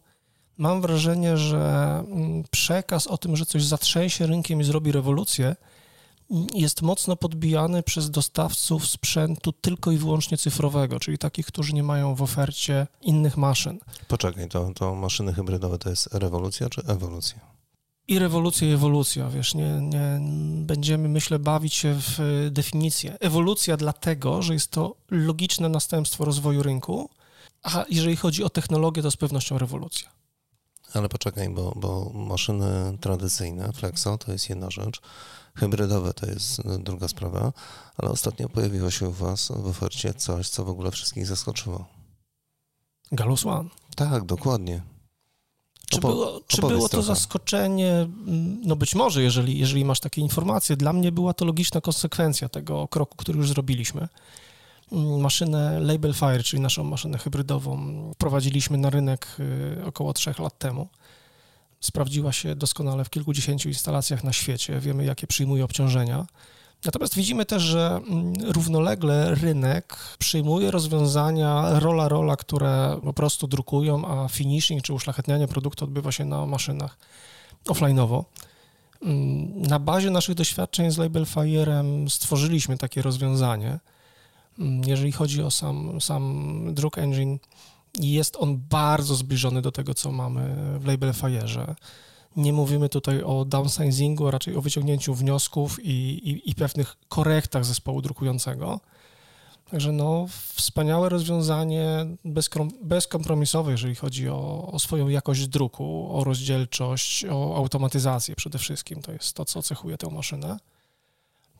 Mam 0.58 0.82
wrażenie, 0.82 1.38
że 1.38 2.04
mm, 2.08 2.44
przekaz 2.52 3.08
o 3.08 3.18
tym, 3.18 3.36
że 3.36 3.46
coś 3.46 3.64
zatrzęsie 3.64 4.28
rynkiem 4.28 4.62
i 4.62 4.64
zrobi 4.64 4.92
rewolucję, 4.92 5.56
mm, 6.32 6.48
jest 6.54 6.82
mocno 6.82 7.16
podbijany 7.16 7.84
przez 7.84 8.12
dostawców 8.12 8.88
sprzętu 8.88 9.52
tylko 9.52 9.92
i 9.92 9.98
wyłącznie 9.98 10.38
cyfrowego, 10.38 11.00
czyli 11.00 11.18
takich, 11.18 11.46
którzy 11.46 11.74
nie 11.74 11.84
mają 11.84 12.16
w 12.16 12.22
ofercie 12.22 12.88
innych 13.02 13.38
maszyn. 13.38 13.80
Poczekaj, 14.08 14.50
to, 14.50 14.72
to 14.76 14.96
maszyny 14.96 15.34
hybrydowe 15.34 15.78
to 15.78 15.90
jest 15.90 16.14
rewolucja 16.14 16.70
czy 16.70 16.82
ewolucja? 16.88 17.56
I 18.08 18.20
rewolucja, 18.20 18.68
i 18.68 18.72
ewolucja, 18.72 19.30
wiesz, 19.30 19.56
nie, 19.56 19.80
nie 19.82 20.20
będziemy, 20.66 21.10
myślę, 21.10 21.40
bawić 21.40 21.74
się 21.74 21.96
w 22.00 22.20
definicję. 22.52 23.18
Ewolucja 23.20 23.78
dlatego, 23.78 24.42
że 24.42 24.54
jest 24.54 24.72
to 24.72 24.96
logiczne 25.12 25.70
następstwo 25.70 26.26
rozwoju 26.26 26.64
rynku, 26.64 27.10
a 27.64 27.86
jeżeli 27.90 28.16
chodzi 28.16 28.44
o 28.44 28.50
technologię, 28.50 29.02
to 29.02 29.12
z 29.12 29.18
pewnością 29.18 29.58
rewolucja. 29.58 30.10
Ale 30.94 31.10
poczekaj, 31.10 31.50
bo, 31.50 31.74
bo 31.76 32.12
maszyny 32.14 32.98
tradycyjne, 33.02 33.74
Flexo, 33.74 34.18
to 34.18 34.32
jest 34.32 34.50
jedna 34.50 34.70
rzecz, 34.70 35.02
hybrydowe 35.56 36.14
to 36.14 36.26
jest 36.26 36.62
druga 36.80 37.08
sprawa, 37.08 37.54
ale 37.98 38.12
ostatnio 38.12 38.50
pojawiło 38.50 38.92
się 38.92 39.10
u 39.10 39.12
Was 39.12 39.52
w 39.56 39.68
ofercie 39.68 40.14
coś, 40.14 40.50
co 40.50 40.66
w 40.66 40.70
ogóle 40.70 40.92
wszystkich 40.92 41.28
zaskoczyło. 41.28 41.86
Galus 43.12 43.46
One. 43.46 43.70
Tak, 43.96 44.26
dokładnie. 44.26 44.82
Czy, 45.90 46.00
było, 46.02 46.42
czy 46.48 46.62
było 46.62 46.90
to 46.90 47.02
zaskoczenie? 47.02 47.92
Mm, 47.92 48.62
no 48.66 48.76
być 48.76 48.96
może, 48.96 49.24
jeżeli, 49.24 49.60
jeżeli 49.60 49.86
masz 49.86 50.00
takie 50.00 50.22
informacje. 50.22 50.78
Dla 50.78 50.94
mnie 50.94 51.12
była 51.12 51.34
to 51.34 51.46
logiczna 51.46 51.82
konsekwencja 51.82 52.50
tego 52.50 52.88
kroku, 52.88 53.18
który 53.18 53.38
już 53.38 53.50
zrobiliśmy. 53.50 54.08
Mm, 54.92 55.22
maszynę 55.22 55.80
Label 55.80 56.14
Fire, 56.14 56.44
czyli 56.44 56.62
naszą 56.62 56.84
maszynę 56.84 57.18
hybrydową, 57.18 58.02
prowadziliśmy 58.18 58.78
na 58.78 58.90
rynek 58.90 59.28
y, 59.40 59.86
około 59.86 60.14
trzech 60.14 60.40
lat 60.40 60.60
temu. 60.60 60.88
Sprawdziła 61.80 62.32
się 62.32 62.56
doskonale 62.56 63.06
w 63.06 63.10
kilkudziesięciu 63.10 63.70
instalacjach 63.70 64.24
na 64.24 64.34
świecie. 64.34 64.80
Wiemy, 64.80 65.06
jakie 65.06 65.28
przyjmuje 65.28 65.64
obciążenia. 65.64 66.26
Natomiast 66.86 67.16
widzimy 67.16 67.46
też, 67.46 67.64
że 67.64 68.02
mm, 68.08 68.34
równolegle 68.52 69.36
rynek 69.36 69.98
przyjmuje 70.20 70.72
rozwiązania 70.72 71.80
rola 71.80 72.08
rola, 72.08 72.36
które 72.36 73.00
po 73.04 73.14
prostu 73.14 73.48
drukują, 73.48 74.08
a 74.08 74.28
finishing 74.28 74.82
czy 74.82 74.94
uszlachetnianie 74.94 75.48
produktu 75.48 75.86
odbywa 75.86 76.12
się 76.12 76.26
na 76.26 76.46
maszynach 76.46 76.98
offline'owo. 77.68 78.24
Mm, 79.02 79.62
na 79.62 79.80
bazie 79.80 80.10
naszych 80.10 80.36
doświadczeń 80.36 80.92
z 80.92 80.98
Label 80.98 81.24
Fire'em 81.24 82.10
stworzyliśmy 82.10 82.78
takie 82.78 83.02
rozwiązanie. 83.02 83.80
Mm, 84.60 84.82
jeżeli 84.86 85.12
chodzi 85.12 85.44
o 85.44 85.52
sam, 85.52 86.02
sam 86.02 86.74
druk 86.74 86.98
engine, 86.98 87.38
jest 88.00 88.38
on 88.40 88.62
bardzo 88.70 89.16
zbliżony 89.16 89.62
do 89.62 89.72
tego, 89.72 89.94
co 89.94 90.12
mamy 90.12 90.56
w 90.80 90.86
Label 90.86 91.12
Fire'ze. 91.12 91.76
Nie 92.36 92.54
mówimy 92.54 92.90
tutaj 92.90 93.24
o 93.24 93.46
downsizingu, 93.46 94.28
a 94.28 94.32
raczej 94.32 94.56
o 94.56 94.62
wyciągnięciu 94.62 95.14
wniosków 95.14 95.86
i, 95.86 95.90
i, 96.30 96.52
i 96.52 96.56
pewnych 96.56 96.98
korektach 97.10 97.66
zespołu 97.66 98.02
drukującego. 98.02 98.80
Także 99.72 99.92
no, 99.92 100.26
wspaniałe 100.54 101.10
rozwiązanie 101.10 102.06
bezkompromisowe, 102.84 103.72
jeżeli 103.72 103.96
chodzi 103.96 104.30
o, 104.30 104.72
o, 104.72 104.80
swoją 104.80 105.08
jakość 105.08 105.48
druku, 105.48 106.10
o 106.12 106.24
rozdzielczość, 106.24 107.26
o 107.26 107.56
automatyzację 107.56 108.36
przede 108.36 108.58
wszystkim. 108.58 109.02
To 109.02 109.12
jest 109.12 109.34
to, 109.34 109.46
co 109.46 109.64
cechuje 109.64 109.98
tę 109.98 110.10
maszynę. 110.10 110.58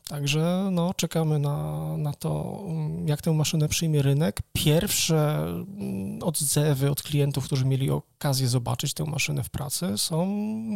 Także 0.08 0.68
no, 0.72 0.94
czekamy 0.94 1.38
na, 1.38 1.96
na 1.96 2.12
to, 2.12 2.62
jak 3.06 3.22
tę 3.22 3.32
maszynę 3.32 3.68
przyjmie 3.68 4.02
rynek. 4.02 4.42
Pierwsze 4.52 5.38
mm, 5.46 6.22
odzewy 6.22 6.90
od 6.90 7.02
klientów, 7.02 7.44
którzy 7.44 7.64
mieli 7.64 7.90
okazję 7.90 8.48
zobaczyć 8.48 8.94
tę 8.94 9.04
maszynę 9.04 9.42
w 9.42 9.50
pracy, 9.50 9.98
są 9.98 10.26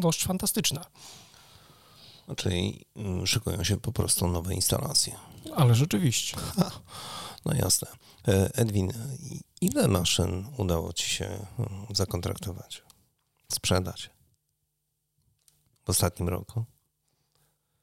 dość 0.00 0.24
fantastyczne. 0.24 0.80
Czyli 2.36 2.84
mm, 2.96 3.26
szykują 3.26 3.64
się 3.64 3.76
po 3.76 3.92
prostu 3.92 4.28
nowe 4.28 4.54
instalacje. 4.54 5.14
Ale 5.56 5.74
rzeczywiście. 5.74 6.36
Ha, 6.56 6.70
no 7.44 7.54
jasne. 7.54 7.88
E, 8.28 8.54
Edwin, 8.54 8.92
ile 9.60 9.88
maszyn 9.88 10.46
udało 10.56 10.92
Ci 10.92 11.08
się 11.08 11.24
mm, 11.24 11.86
zakontraktować, 11.90 12.82
sprzedać 13.52 14.10
w 15.84 15.90
ostatnim 15.90 16.28
roku? 16.28 16.64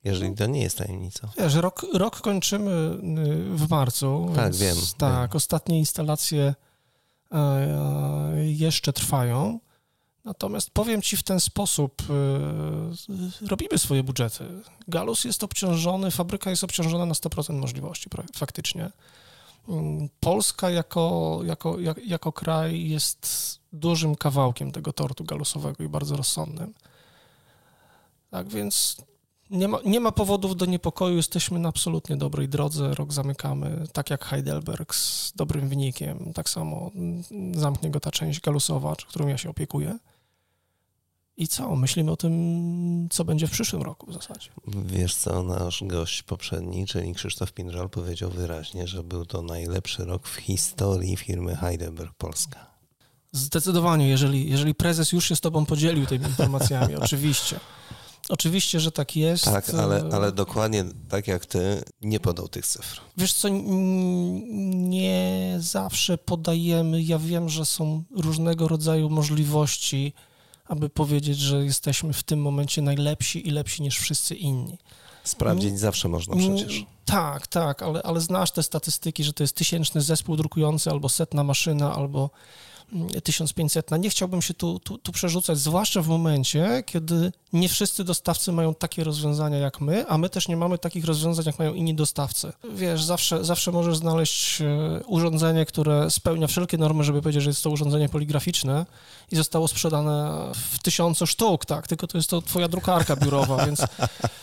Jeżeli 0.08 0.36
to 0.36 0.46
nie 0.46 0.62
jest 0.62 0.78
tajemnica. 0.78 1.30
Wiesz, 1.38 1.56
rok, 1.56 1.86
rok 1.94 2.22
kończymy 2.22 2.72
y, 2.72 3.58
w 3.58 3.70
marcu. 3.70 4.32
Tak, 4.36 4.56
wiem. 4.56 4.78
Tak, 4.98 5.30
wiem. 5.32 5.38
ostatnie 5.38 5.80
instalacje 5.80 6.56
e, 7.32 8.46
jeszcze 8.46 8.94
trwają. 8.94 9.60
Natomiast 10.26 10.70
powiem 10.70 11.02
Ci 11.02 11.18
w 11.18 11.24
ten 11.24 11.40
sposób, 11.40 12.02
y, 13.42 13.48
robimy 13.48 13.78
swoje 13.78 14.04
budżety. 14.04 14.44
Galus 14.88 15.24
jest 15.24 15.44
obciążony, 15.44 16.12
fabryka 16.12 16.50
jest 16.50 16.64
obciążona 16.64 17.06
na 17.06 17.14
100% 17.14 17.54
możliwości 17.54 18.10
faktycznie. 18.36 18.92
Mm, 19.70 20.10
Polska 20.20 20.70
jako, 20.70 21.40
jako, 21.44 21.78
jako 22.06 22.32
kraj 22.32 22.90
jest 22.90 23.28
dużym 23.74 24.16
kawałkiem 24.16 24.72
tego 24.72 24.94
tortu 24.94 25.24
galusowego 25.24 25.84
i 25.84 25.90
bardzo 25.90 26.18
rozsądnym. 26.18 26.74
Tak 28.30 28.48
więc 28.48 28.98
nie 29.50 29.68
ma, 29.68 29.80
nie 29.86 30.00
ma 30.00 30.12
powodów 30.12 30.56
do 30.56 30.66
niepokoju, 30.66 31.16
jesteśmy 31.16 31.60
na 31.60 31.70
absolutnie 31.70 32.18
dobrej 32.18 32.50
drodze. 32.50 32.96
Rok 32.96 33.14
zamykamy, 33.14 33.84
tak 33.94 34.10
jak 34.10 34.26
Heidelberg, 34.26 34.96
z 34.96 35.34
dobrym 35.36 35.70
wynikiem. 35.70 36.34
Tak 36.34 36.50
samo 36.50 36.92
zamknie 37.54 37.90
go 37.90 38.00
ta 38.00 38.12
część 38.12 38.42
galusowa, 38.42 38.96
którą 38.96 39.28
ja 39.28 39.38
się 39.38 39.50
opiekuję. 39.50 39.98
I 41.38 41.48
co? 41.48 41.76
Myślimy 41.76 42.12
o 42.12 42.18
tym, 42.18 43.08
co 43.12 43.26
będzie 43.26 43.48
w 43.48 43.52
przyszłym 43.52 43.82
roku 43.82 44.12
w 44.12 44.14
zasadzie. 44.14 44.50
Wiesz 44.68 45.16
co, 45.16 45.44
nasz 45.44 45.84
gość 45.84 46.24
poprzedni, 46.24 46.86
czyli 46.86 47.14
Krzysztof 47.14 47.52
Pindżal, 47.52 47.90
powiedział 47.90 48.30
wyraźnie, 48.30 48.88
że 48.88 49.04
był 49.04 49.26
to 49.26 49.42
najlepszy 49.42 50.06
rok 50.06 50.28
w 50.28 50.36
historii 50.36 51.18
firmy 51.18 51.56
Heidelberg 51.56 52.14
Polska. 52.14 52.68
Zdecydowanie, 53.32 54.10
jeżeli, 54.10 54.50
jeżeli 54.50 54.76
prezes 54.76 55.12
już 55.12 55.26
się 55.26 55.36
z 55.36 55.42
tobą 55.42 55.66
podzielił 55.66 56.06
tymi 56.06 56.26
informacjami, 56.26 56.96
oczywiście. 57.06 57.60
Oczywiście, 58.30 58.80
że 58.80 58.92
tak 58.92 59.16
jest. 59.16 59.46
Tak, 59.46 59.70
ale, 59.70 60.10
ale 60.12 60.32
dokładnie 60.32 60.86
tak 61.10 61.28
jak 61.28 61.46
ty, 61.46 61.84
nie 62.02 62.20
podał 62.20 62.48
tych 62.48 62.68
cyfr. 62.68 63.02
Wiesz 63.18 63.34
co, 63.34 63.50
nie 64.74 65.56
zawsze 65.60 66.18
podajemy. 66.18 67.02
Ja 67.02 67.20
wiem, 67.20 67.50
że 67.50 67.66
są 67.66 68.04
różnego 68.16 68.68
rodzaju 68.68 69.10
możliwości, 69.10 70.14
aby 70.66 70.90
powiedzieć, 70.90 71.40
że 71.40 71.66
jesteśmy 71.66 72.14
w 72.14 72.24
tym 72.24 72.42
momencie 72.42 72.82
najlepsi 72.82 73.48
i 73.48 73.52
lepsi 73.52 73.82
niż 73.82 74.00
wszyscy 74.00 74.36
inni. 74.36 74.78
Sprawdzić 75.24 75.80
zawsze 75.80 76.08
można 76.08 76.36
przecież. 76.36 76.86
Tak, 77.06 77.48
tak, 77.48 77.84
ale, 77.84 78.04
ale 78.04 78.22
znasz 78.22 78.52
te 78.52 78.64
statystyki, 78.64 79.24
że 79.24 79.34
to 79.34 79.44
jest 79.44 79.56
tysięczny 79.56 80.02
zespół 80.02 80.38
drukujący, 80.38 80.90
albo 80.90 81.10
setna 81.10 81.44
maszyna, 81.44 81.96
albo 81.96 82.30
1500. 83.24 83.92
Nie 84.00 84.10
chciałbym 84.10 84.42
się 84.42 84.54
tu, 84.54 84.80
tu, 84.80 84.98
tu 84.98 85.12
przerzucać, 85.12 85.58
zwłaszcza 85.58 86.02
w 86.02 86.08
momencie, 86.08 86.84
kiedy 86.86 87.32
nie 87.54 87.70
wszyscy 87.70 88.04
dostawcy 88.04 88.52
mają 88.52 88.76
takie 88.76 89.04
rozwiązania 89.04 89.58
jak 89.58 89.82
my, 89.82 90.08
a 90.08 90.18
my 90.18 90.30
też 90.30 90.48
nie 90.48 90.58
mamy 90.58 90.78
takich 90.78 91.06
rozwiązań, 91.06 91.46
jak 91.46 91.60
mają 91.60 91.74
inni 91.74 91.96
dostawcy. 91.96 92.52
Wiesz, 92.74 93.04
zawsze, 93.04 93.46
zawsze 93.46 93.72
możesz 93.72 93.98
znaleźć 93.98 94.62
e, 94.62 94.66
urządzenie, 95.08 95.66
które 95.66 96.12
spełnia 96.12 96.48
wszelkie 96.48 96.78
normy, 96.78 97.04
żeby 97.04 97.22
powiedzieć, 97.22 97.44
że 97.44 97.50
jest 97.50 97.64
to 97.64 97.70
urządzenie 97.70 98.10
poligraficzne 98.10 98.86
i 99.32 99.36
zostało 99.36 99.68
sprzedane 99.68 100.46
w 100.72 100.80
tysiącu 100.80 101.28
sztuk, 101.28 101.66
tak, 101.66 101.88
tylko 101.88 102.08
to 102.08 102.18
jest 102.18 102.30
to 102.30 102.42
twoja 102.42 102.68
drukarka 102.68 103.16
biurowa, 103.16 103.66
więc... 103.66 103.82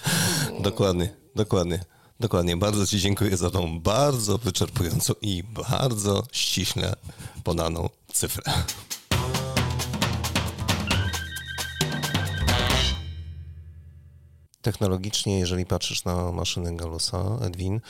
Dokładnie, 0.60 1.08
dokładnie. 1.34 1.80
Dokładnie, 2.20 2.56
bardzo 2.56 2.86
Ci 2.86 3.00
dziękuję 3.00 3.36
za 3.36 3.50
tą 3.50 3.80
bardzo 3.80 4.38
wyczerpującą 4.38 5.14
i 5.22 5.42
bardzo 5.42 6.22
ściśle 6.32 6.96
podaną 7.44 7.88
cyfrę. 8.12 8.52
Technologicznie, 14.62 15.38
jeżeli 15.38 15.66
patrzysz 15.66 16.04
na 16.04 16.32
maszynę 16.32 16.76
Galusa, 16.76 17.38
Edwin, 17.40 17.80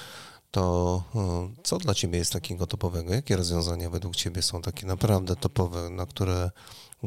to 0.50 1.02
e, 1.14 1.62
co 1.64 1.78
dla 1.78 1.95
Ciebie 1.95 2.19
jest 2.19 2.33
takiego 2.33 2.66
topowego? 2.66 3.14
Jakie 3.14 3.37
rozwiązania 3.37 3.90
według 3.90 4.16
Ciebie 4.16 4.43
są 4.43 4.62
takie 4.62 4.87
naprawdę 4.87 5.37
topowe, 5.37 5.90
na 5.90 6.07
które 6.07 6.50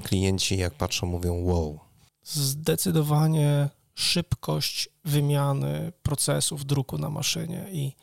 klienci 0.04 0.58
jak 0.58 0.74
patrzą 0.74 1.08
mówią 1.08 1.44
wow? 1.44 1.80
Zdecydowanie 2.24 3.70
szybkość 3.98 4.90
wymiany 5.06 5.92
procesów 6.04 6.66
druku 6.66 6.98
na 6.98 7.10
maszynie 7.10 7.66
i 7.72 7.94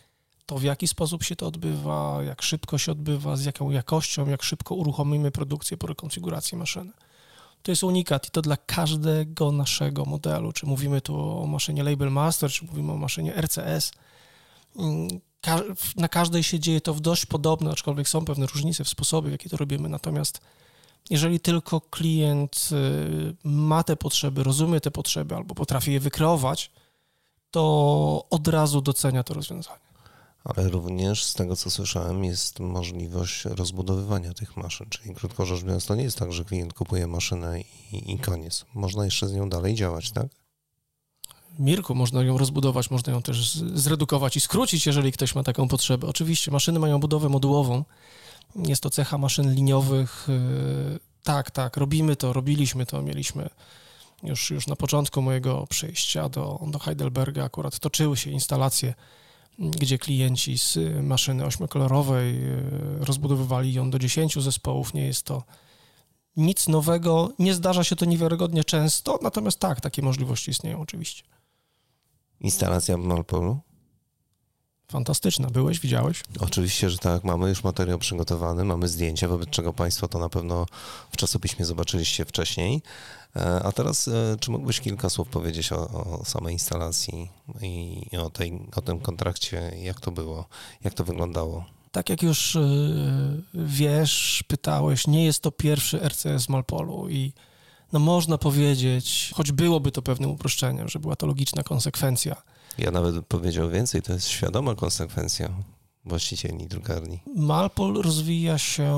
to 0.47 0.59
w 0.59 0.63
jaki 0.63 0.89
sposób 0.89 1.23
się 1.23 1.37
to 1.37 1.47
odbywa, 1.47 2.23
jak 2.23 2.43
szybko 2.43 2.79
się 2.79 2.93
odbywa, 2.93 3.37
z 3.37 3.45
jaką 3.45 3.71
jakością, 3.71 4.29
jak 4.29 4.43
szybko 4.43 4.75
uruchomimy 4.75 5.31
produkcję 5.31 5.77
po 5.77 5.87
rekonfiguracji 5.87 6.59
maszyny. 6.59 6.93
To 7.63 7.73
jest 7.73 7.85
unikat 7.85 8.29
i 8.29 8.31
to 8.31 8.43
dla 8.43 8.57
każdego 8.57 9.53
naszego 9.53 10.05
modelu, 10.05 10.53
czy 10.53 10.67
mówimy 10.67 11.01
tu 11.01 11.43
o 11.43 11.47
maszynie 11.47 11.83
Label 11.83 12.11
Master, 12.11 12.51
czy 12.51 12.65
mówimy 12.65 12.93
o 12.93 12.97
maszynie 12.97 13.35
RCS. 13.41 13.93
Na 15.97 16.09
każdej 16.09 16.43
się 16.43 16.61
dzieje 16.61 16.81
to 16.81 16.95
w 16.95 17.01
dość 17.01 17.27
podobne, 17.27 17.71
aczkolwiek 17.71 18.09
są 18.09 18.25
pewne 18.25 18.47
różnice 18.47 18.85
w 18.85 18.89
sposobie, 18.89 19.29
w 19.29 19.33
jaki 19.33 19.51
to 19.51 19.57
robimy, 19.57 19.89
natomiast 19.89 20.41
jeżeli 21.11 21.41
tylko 21.41 21.81
klient 21.81 22.69
y, 22.73 23.37
ma 23.45 23.83
te 23.83 23.97
potrzeby, 23.97 24.43
rozumie 24.45 24.81
te 24.81 24.91
potrzeby 24.91 25.35
albo 25.35 25.55
potrafi 25.55 25.93
je 25.93 26.01
wykreować, 26.01 26.71
to 27.51 28.27
od 28.31 28.49
razu 28.49 28.81
docenia 28.81 29.23
to 29.23 29.35
rozwiązanie. 29.35 29.85
Ale 30.45 30.69
również 30.69 31.25
z 31.25 31.35
tego, 31.35 31.57
co 31.57 31.71
słyszałem, 31.71 32.25
jest 32.25 32.61
możliwość 32.61 33.45
rozbudowywania 33.45 34.35
tych 34.35 34.57
maszyn. 34.57 34.87
Czyli 34.91 35.15
krótko 35.15 35.47
rzecz 35.47 35.63
biorąc, 35.63 35.87
to 35.87 35.95
nie 35.95 36.03
jest 36.03 36.19
tak, 36.19 36.33
że 36.33 36.45
klient 36.45 36.73
kupuje 36.75 37.07
maszynę 37.07 37.61
i, 37.61 38.13
i 38.13 38.19
koniec. 38.19 38.65
Można 38.75 39.05
jeszcze 39.05 39.29
z 39.29 39.33
nią 39.33 39.49
dalej 39.49 39.75
działać, 39.75 40.11
tak? 40.11 40.27
Mirku, 41.59 41.95
można 41.95 42.23
ją 42.23 42.39
rozbudować, 42.39 42.91
można 42.91 43.13
ją 43.13 43.23
też 43.23 43.55
zredukować 43.55 44.37
i 44.37 44.41
skrócić, 44.41 44.87
jeżeli 44.87 45.13
ktoś 45.13 45.35
ma 45.35 45.43
taką 45.43 45.69
potrzebę. 45.69 46.07
Oczywiście 46.07 46.51
maszyny 46.51 46.79
mają 46.79 47.01
budowę 47.01 47.29
modułową, 47.29 47.85
jest 48.57 48.83
to 48.83 48.91
cecha 48.91 49.19
maszyn 49.19 49.55
liniowych. 49.55 50.29
Y, 50.29 50.99
tak, 51.23 51.51
tak, 51.51 51.77
robimy 51.77 52.17
to, 52.17 52.33
robiliśmy 52.33 52.87
to, 52.87 53.03
mieliśmy 53.03 53.51
już, 54.23 54.51
już 54.51 54.67
na 54.67 54.77
początku 54.77 55.23
mojego 55.23 55.67
przejścia 55.67 56.29
do, 56.29 56.61
do 56.67 56.79
Heidelberga 56.79 57.45
akurat 57.45 57.79
toczyły 57.79 58.17
się 58.17 58.31
instalacje, 58.31 58.95
gdzie 59.59 59.99
klienci 59.99 60.59
z 60.59 60.79
maszyny 61.03 61.45
ośmiokolorowej 61.45 62.45
y, 62.45 62.61
rozbudowywali 63.01 63.73
ją 63.73 63.91
do 63.91 63.99
10 63.99 64.43
zespołów. 64.43 64.95
Nie 64.95 65.07
jest 65.07 65.23
to 65.23 65.43
nic 66.37 66.69
nowego, 66.69 67.33
nie 67.39 67.55
zdarza 67.55 67.85
się 67.85 67.97
to 67.97 68.05
niewiarygodnie 68.05 68.65
często, 68.65 69.19
natomiast 69.23 69.61
tak, 69.61 69.81
takie 69.81 70.03
możliwości 70.03 70.51
istnieją 70.51 70.81
oczywiście. 70.81 71.25
Instalacja 72.41 72.97
w 72.97 73.01
Malpolu? 73.01 73.61
Fantastyczna. 74.89 75.51
Byłeś, 75.51 75.81
widziałeś? 75.81 76.23
Oczywiście, 76.41 76.91
że 76.91 76.99
tak. 76.99 77.25
Mamy 77.25 77.49
już 77.49 77.65
materiał 77.65 77.99
przygotowany, 77.99 78.65
mamy 78.65 78.89
zdjęcia, 78.89 79.29
wobec 79.29 79.51
czego 79.51 79.73
Państwo 79.73 80.09
to 80.09 80.19
na 80.19 80.29
pewno 80.29 80.67
w 81.11 81.17
czasopiśmie 81.17 81.65
zobaczyliście 81.65 82.25
wcześniej. 82.25 82.83
E, 83.37 83.63
a 83.65 83.73
teraz, 83.73 84.09
e, 84.09 84.37
czy 84.41 84.51
mógłbyś 84.51 84.81
kilka 84.81 85.11
słów 85.11 85.29
powiedzieć 85.29 85.73
o, 85.73 85.89
o 85.89 86.25
samej 86.25 86.53
instalacji 86.53 87.31
i 87.63 88.17
o, 88.17 88.31
tej, 88.31 88.61
o 88.77 88.81
tym 88.81 89.01
kontrakcie, 89.01 89.73
jak 89.83 90.01
to 90.01 90.11
było, 90.11 90.49
jak 90.85 90.95
to 90.95 91.05
wyglądało? 91.05 91.65
Tak 91.93 92.09
jak 92.09 92.23
już 92.23 92.57
e, 92.57 92.61
wiesz, 93.55 94.45
pytałeś, 94.49 95.07
nie 95.07 95.25
jest 95.25 95.41
to 95.41 95.51
pierwszy 95.51 96.01
RCS 96.09 96.49
Malpolu 96.49 97.09
i 97.09 97.33
no 97.93 97.99
można 97.99 98.39
powiedzieć, 98.39 99.31
choć 99.35 99.53
byłoby 99.53 99.93
to 99.93 100.03
pewnym 100.03 100.31
uproszczeniem, 100.31 100.89
że 100.89 100.99
była 100.99 101.17
to 101.17 101.27
logiczna 101.27 101.63
konsekwencja 101.63 102.43
ja 102.79 102.91
nawet 102.91 103.27
powiedział 103.27 103.71
więcej, 103.71 104.03
to 104.03 104.13
jest 104.13 104.29
świadoma 104.29 104.75
konsekwencja 104.75 105.49
właścicieli 106.05 106.67
drukarni. 106.67 107.21
Malpol 107.37 108.03
rozwija 108.03 108.59
się, 108.59 108.93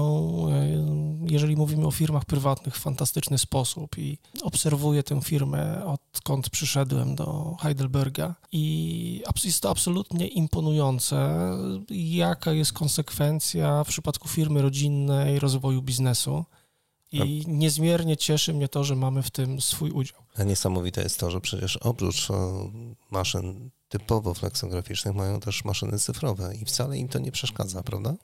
e, 0.52 1.26
jeżeli 1.26 1.56
mówimy 1.56 1.86
o 1.86 1.90
firmach 1.90 2.24
prywatnych, 2.24 2.76
w 2.76 2.80
fantastyczny 2.80 3.38
sposób 3.38 3.98
i 3.98 4.18
obserwuję 4.42 5.02
tę 5.02 5.20
firmę 5.22 5.84
odkąd 5.86 6.50
przyszedłem 6.50 7.14
do 7.14 7.56
Heidelberga 7.60 8.34
i 8.52 9.22
jest 9.44 9.62
to 9.62 9.70
absolutnie 9.70 10.26
imponujące, 10.26 11.40
jaka 11.90 12.52
jest 12.52 12.72
konsekwencja 12.72 13.84
w 13.84 13.88
przypadku 13.88 14.28
firmy 14.28 14.62
rodzinnej 14.62 15.38
rozwoju 15.38 15.82
biznesu. 15.82 16.44
I 17.12 17.44
niezmiernie 17.48 18.16
cieszy 18.16 18.54
mnie 18.54 18.68
to, 18.68 18.84
że 18.84 18.96
mamy 18.96 19.22
w 19.22 19.30
tym 19.30 19.60
swój 19.60 19.90
udział. 19.90 20.18
A 20.36 20.42
niesamowite 20.42 21.02
jest 21.02 21.20
to, 21.20 21.30
że 21.30 21.40
przecież 21.40 21.76
oprócz 21.76 22.30
e, 22.30 22.34
maszyn 23.10 23.70
typowo 23.88 24.34
fleksograficznych 24.34 25.14
mają 25.14 25.40
też 25.40 25.64
maszyny 25.64 25.98
cyfrowe 25.98 26.54
i 26.62 26.64
wcale 26.64 26.98
im 26.98 27.08
to 27.08 27.18
nie 27.18 27.32
przeszkadza, 27.32 27.82
prawda? 27.82 28.14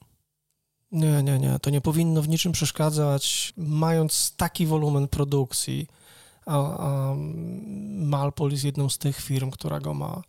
Nie, 0.93 1.23
nie, 1.23 1.39
nie. 1.39 1.59
To 1.59 1.71
nie 1.71 1.81
powinno 1.81 2.23
w 2.23 2.29
niczym 2.29 2.53
przeszkadzać. 2.53 3.53
Mając 3.57 4.37
taki 4.37 4.67
wolumen 4.67 5.09
produkcji, 5.09 5.87
a, 6.47 6.79
a 6.79 7.15
Malpol 7.89 8.51
jest 8.51 8.65
jedną 8.65 8.89
z 8.89 8.99
tych 8.99 9.21
firm, 9.21 9.51
która 9.51 9.81
go 9.81 9.95
ma, 9.95 10.23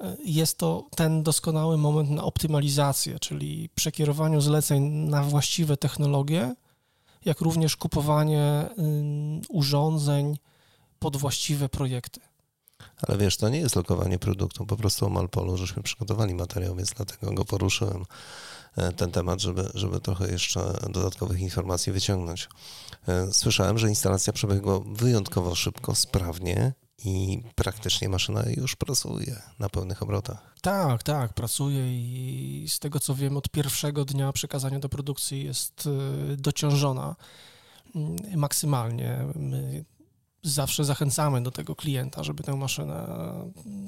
e, 0.00 0.16
jest 0.24 0.58
to 0.58 0.86
ten 0.96 1.22
doskonały 1.22 1.78
moment 1.78 2.10
na 2.10 2.24
optymalizację, 2.24 3.18
czyli 3.18 3.68
przekierowaniu 3.74 4.40
zleceń 4.40 4.82
na 4.84 5.22
właściwe 5.22 5.76
technologie, 5.76 6.54
jak 7.24 7.40
również 7.40 7.76
kupowanie 7.76 8.68
urządzeń 9.48 10.38
pod 10.98 11.16
właściwe 11.16 11.68
projekty. 11.68 12.20
Ale 13.08 13.18
wiesz, 13.18 13.36
to 13.36 13.48
nie 13.48 13.58
jest 13.58 13.76
lokowanie 13.76 14.18
produktu, 14.18 14.66
po 14.66 14.76
prostu 14.76 15.06
o 15.06 15.08
Malpolu 15.08 15.56
żeśmy 15.56 15.82
przygotowali 15.82 16.34
materiał, 16.34 16.76
więc 16.76 16.90
dlatego 16.90 17.32
go 17.32 17.44
poruszyłem 17.44 18.04
e, 18.76 18.92
ten 18.92 19.10
temat, 19.10 19.40
żeby, 19.40 19.70
żeby 19.74 20.00
trochę 20.00 20.32
jeszcze 20.32 20.60
dodatkowych 20.90 21.40
informacji 21.40 21.92
wyciągnąć. 21.92 22.48
E, 23.08 23.32
słyszałem, 23.32 23.78
że 23.78 23.88
instalacja 23.88 24.32
przebiegła 24.32 24.80
wyjątkowo 24.86 25.54
szybko, 25.54 25.94
sprawnie 25.94 26.72
i 27.04 27.42
praktycznie 27.54 28.08
maszyna 28.08 28.42
już 28.56 28.76
pracuje 28.76 29.42
na 29.58 29.68
pełnych 29.68 30.02
obrotach. 30.02 30.54
Tak, 30.62 31.02
tak, 31.02 31.32
pracuje 31.32 31.82
i 31.94 32.68
z 32.68 32.78
tego 32.78 33.00
co 33.00 33.14
wiem, 33.14 33.36
od 33.36 33.48
pierwszego 33.48 34.04
dnia 34.04 34.32
przekazania 34.32 34.78
do 34.78 34.88
produkcji 34.88 35.44
jest 35.44 35.88
e, 36.32 36.36
dociążona 36.36 37.16
mm, 37.94 38.16
maksymalnie. 38.36 39.18
My 39.34 39.84
zawsze 40.42 40.84
zachęcamy 40.84 41.42
do 41.42 41.50
tego 41.50 41.76
klienta, 41.76 42.24
żeby 42.24 42.42
tę 42.42 42.56
maszynę 42.56 43.06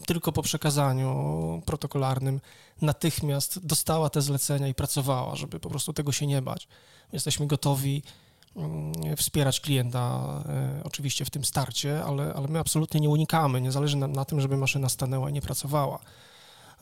tylko 0.07 0.33
po 0.33 0.43
przekazaniu 0.43 1.63
protokolarnym 1.67 2.41
natychmiast 2.83 3.67
dostała 3.67 4.11
te 4.11 4.23
zlecenia 4.23 4.69
i 4.69 4.75
pracowała, 4.75 5.37
żeby 5.37 5.61
po 5.61 5.69
prostu 5.69 5.93
tego 5.93 6.13
się 6.13 6.27
nie 6.27 6.43
bać. 6.43 6.69
Jesteśmy 7.13 7.47
gotowi 7.47 8.03
wspierać 9.17 9.61
klienta 9.61 10.21
e, 10.49 10.81
oczywiście 10.85 11.25
w 11.25 11.31
tym 11.31 11.45
starcie, 11.45 12.05
ale, 12.05 12.35
ale 12.35 12.49
my 12.49 12.59
absolutnie 12.59 13.01
nie 13.01 13.11
unikamy. 13.11 13.61
Nie 13.61 13.73
zależy 13.73 13.97
nam 13.97 14.13
na 14.13 14.25
tym, 14.25 14.41
żeby 14.41 14.57
maszyna 14.57 14.89
stanęła 14.89 15.31
i 15.31 15.33
nie 15.33 15.43
pracowała. 15.43 15.99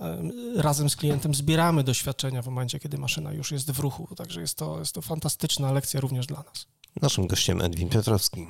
E, 0.00 0.23
razem 0.57 0.90
z 0.90 0.97
klientem 0.97 1.35
zbieramy 1.35 1.85
doświadczenia 1.85 2.43
w 2.43 2.47
momencie, 2.47 2.81
kiedy 2.81 2.99
maszyna 2.99 3.33
już 3.33 3.52
jest 3.52 3.71
w 3.71 3.78
ruchu, 3.78 4.14
także 4.16 4.40
jest 4.40 4.59
to, 4.59 4.78
jest 4.78 4.95
to 4.95 5.02
fantastyczna 5.02 5.73
lekcja 5.73 6.00
również 6.00 6.26
dla 6.26 6.43
nas. 6.43 6.66
Naszym 7.02 7.26
gościem 7.26 7.62
Edwin 7.62 7.88
Piotrowski. 7.88 8.47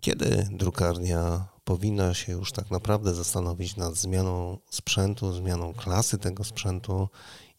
Kiedy 0.00 0.48
drukarnia 0.50 1.46
powinna 1.70 2.14
się 2.14 2.32
już 2.32 2.52
tak 2.52 2.70
naprawdę 2.70 3.14
zastanowić 3.14 3.76
nad 3.76 3.94
zmianą 3.94 4.58
sprzętu, 4.70 5.32
zmianą 5.32 5.74
klasy 5.74 6.18
tego 6.18 6.44
sprzętu 6.44 7.08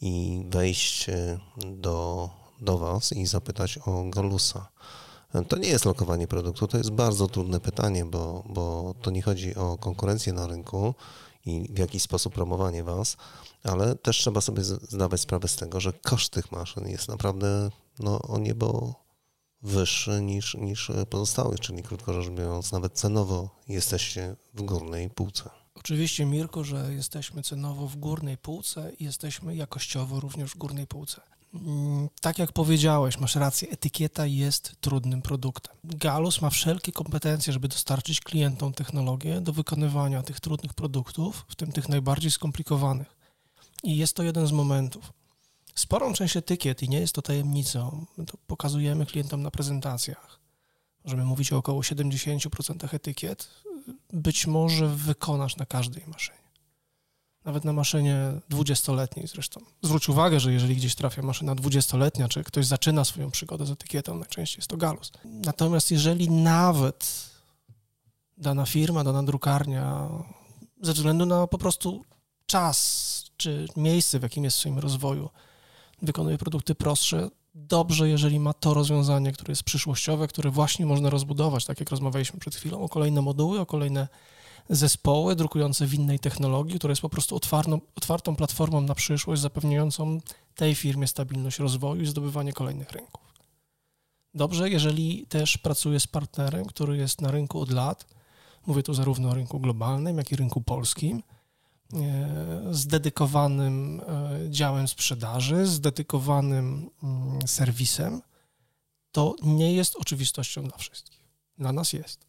i 0.01 0.43
wejść 0.49 1.09
e, 1.09 1.39
do, 1.65 2.29
do 2.61 2.77
Was 2.77 3.11
i 3.11 3.25
zapytać 3.25 3.79
o 3.85 4.03
Galusa? 4.09 4.69
To 5.47 5.57
nie 5.57 5.69
jest 5.69 5.85
lokowanie 5.85 6.27
produktu, 6.27 6.67
to 6.67 6.77
jest 6.77 6.89
bardzo 6.89 7.27
trudne 7.27 7.59
pytanie, 7.59 8.05
bo, 8.05 8.43
bo 8.49 8.95
to 9.01 9.11
nie 9.11 9.21
chodzi 9.21 9.55
o 9.55 9.77
konkurencję 9.77 10.33
na 10.33 10.47
rynku 10.47 10.93
i 11.45 11.69
w 11.73 11.77
jakiś 11.77 12.03
sposób 12.03 12.33
promowanie 12.33 12.83
Was, 12.83 13.17
ale 13.63 13.95
też 13.95 14.17
trzeba 14.17 14.41
sobie 14.41 14.63
zdawać 14.63 15.21
sprawę 15.21 15.47
z 15.47 15.55
tego, 15.55 15.79
że 15.79 15.93
koszt 15.93 16.33
tych 16.33 16.51
maszyn 16.51 16.87
jest 16.87 17.07
naprawdę 17.07 17.69
no, 17.99 18.21
o 18.21 18.37
niebo 18.37 18.95
wyższy 19.63 20.21
niż, 20.21 20.55
niż 20.55 20.91
pozostałych, 21.09 21.59
czyli 21.59 21.83
krótko 21.83 22.21
rzecz 22.21 22.33
biorąc, 22.33 22.71
nawet 22.71 22.93
cenowo 22.93 23.49
jesteście 23.67 24.35
w 24.53 24.61
górnej 24.61 25.09
półce. 25.09 25.49
Oczywiście, 25.75 26.25
Mirko, 26.25 26.63
że 26.63 26.93
jesteśmy 26.93 27.43
cenowo 27.43 27.87
w 27.87 27.95
górnej 27.95 28.37
półce 28.37 28.91
i 28.99 29.03
jesteśmy 29.03 29.55
jakościowo 29.55 30.19
również 30.19 30.51
w 30.51 30.57
górnej 30.57 30.87
półce. 30.87 31.21
Mm, 31.53 32.09
tak 32.21 32.39
jak 32.39 32.51
powiedziałeś, 32.51 33.19
masz 33.19 33.35
rację, 33.35 33.69
etykieta 33.69 34.25
jest 34.25 34.75
trudnym 34.81 35.21
produktem. 35.21 35.75
Galus 35.83 36.41
ma 36.41 36.49
wszelkie 36.49 36.91
kompetencje, 36.91 37.53
żeby 37.53 37.67
dostarczyć 37.67 38.21
klientom 38.21 38.73
technologię 38.73 39.41
do 39.41 39.53
wykonywania 39.53 40.23
tych 40.23 40.39
trudnych 40.39 40.73
produktów, 40.73 41.45
w 41.47 41.55
tym 41.55 41.71
tych 41.71 41.89
najbardziej 41.89 42.31
skomplikowanych. 42.31 43.15
I 43.83 43.97
jest 43.97 44.13
to 44.13 44.23
jeden 44.23 44.47
z 44.47 44.51
momentów. 44.51 45.13
Sporą 45.75 46.13
część 46.13 46.37
etykiet, 46.37 46.83
i 46.83 46.89
nie 46.89 46.99
jest 46.99 47.13
to 47.13 47.21
tajemnicą, 47.21 48.05
to 48.27 48.37
pokazujemy 48.47 49.05
klientom 49.05 49.41
na 49.41 49.51
prezentacjach. 49.51 50.39
Możemy 51.03 51.25
mówić 51.25 51.53
o 51.53 51.57
około 51.57 51.81
70% 51.81 52.95
etykiet, 52.95 53.47
być 54.13 54.47
może 54.47 54.87
wykonasz 54.87 55.57
na 55.57 55.65
każdej 55.65 56.03
maszynie. 56.07 56.41
Nawet 57.45 57.65
na 57.65 57.73
maszynie 57.73 58.17
20-letniej 58.49 59.27
zresztą. 59.27 59.61
Zwróć 59.81 60.09
uwagę, 60.09 60.39
że 60.39 60.53
jeżeli 60.53 60.75
gdzieś 60.75 60.95
trafia 60.95 61.21
maszyna 61.21 61.55
20-letnia, 61.55 62.27
czy 62.27 62.43
ktoś 62.43 62.65
zaczyna 62.65 63.05
swoją 63.05 63.31
przygodę 63.31 63.65
z 63.65 63.71
etykietą, 63.71 64.15
najczęściej 64.15 64.59
jest 64.59 64.69
to 64.69 64.77
galus. 64.77 65.11
Natomiast 65.25 65.91
jeżeli 65.91 66.29
nawet 66.29 67.29
dana 68.37 68.65
firma, 68.65 69.03
dana 69.03 69.23
drukarnia, 69.23 70.09
ze 70.81 70.93
względu 70.93 71.25
na 71.25 71.47
po 71.47 71.57
prostu 71.57 72.05
czas 72.45 73.01
czy 73.37 73.67
miejsce, 73.77 74.19
w 74.19 74.23
jakim 74.23 74.43
jest 74.43 74.57
w 74.57 74.59
swoim 74.59 74.79
rozwoju, 74.79 75.29
wykonuje 76.01 76.37
produkty 76.37 76.75
prostsze, 76.75 77.29
dobrze, 77.55 78.09
jeżeli 78.09 78.39
ma 78.39 78.53
to 78.53 78.73
rozwiązanie, 78.73 79.31
które 79.31 79.51
jest 79.51 79.63
przyszłościowe, 79.63 80.27
które 80.27 80.51
właśnie 80.51 80.85
można 80.85 81.09
rozbudować, 81.09 81.65
tak 81.65 81.79
jak 81.79 81.91
rozmawialiśmy 81.91 82.39
przed 82.39 82.55
chwilą, 82.55 82.81
o 82.81 82.89
kolejne 82.89 83.21
moduły, 83.21 83.59
o 83.59 83.65
kolejne 83.65 84.07
zespoły 84.69 85.35
drukujące 85.35 85.85
w 85.85 85.93
innej 85.93 86.19
technologii, 86.19 86.79
która 86.79 86.91
jest 86.91 87.01
po 87.01 87.09
prostu 87.09 87.35
otwartą, 87.95 88.35
platformą 88.35 88.81
na 88.81 88.95
przyszłość, 88.95 89.41
zapewniającą 89.41 90.19
tej 90.55 90.75
firmie 90.75 91.07
stabilność 91.07 91.59
rozwoju 91.59 92.01
i 92.01 92.05
zdobywanie 92.05 92.53
kolejnych 92.53 92.91
rynków. 92.91 93.21
Dobrze, 94.33 94.69
jeżeli 94.69 95.25
też 95.29 95.57
pracuję 95.57 95.99
z 95.99 96.07
partnerem, 96.07 96.65
który 96.65 96.97
jest 96.97 97.21
na 97.21 97.31
rynku 97.31 97.59
od 97.59 97.71
lat, 97.71 98.05
mówię 98.65 98.83
tu 98.83 98.93
zarówno 98.93 99.29
o 99.29 99.33
rynku 99.33 99.59
globalnym, 99.59 100.17
jak 100.17 100.31
i 100.31 100.35
rynku 100.35 100.61
polskim, 100.61 101.23
z 102.71 102.87
dedykowanym 102.87 104.01
e, 104.01 104.39
działem 104.49 104.87
sprzedaży, 104.87 105.65
z 105.65 105.79
dedykowanym 105.79 106.89
mm, 107.03 107.47
serwisem, 107.47 108.21
to 109.11 109.35
nie 109.43 109.73
jest 109.73 109.95
oczywistością 109.95 110.63
dla 110.63 110.77
wszystkich. 110.77 111.21
Dla 111.57 111.73
nas 111.73 111.93
jest. 111.93 112.19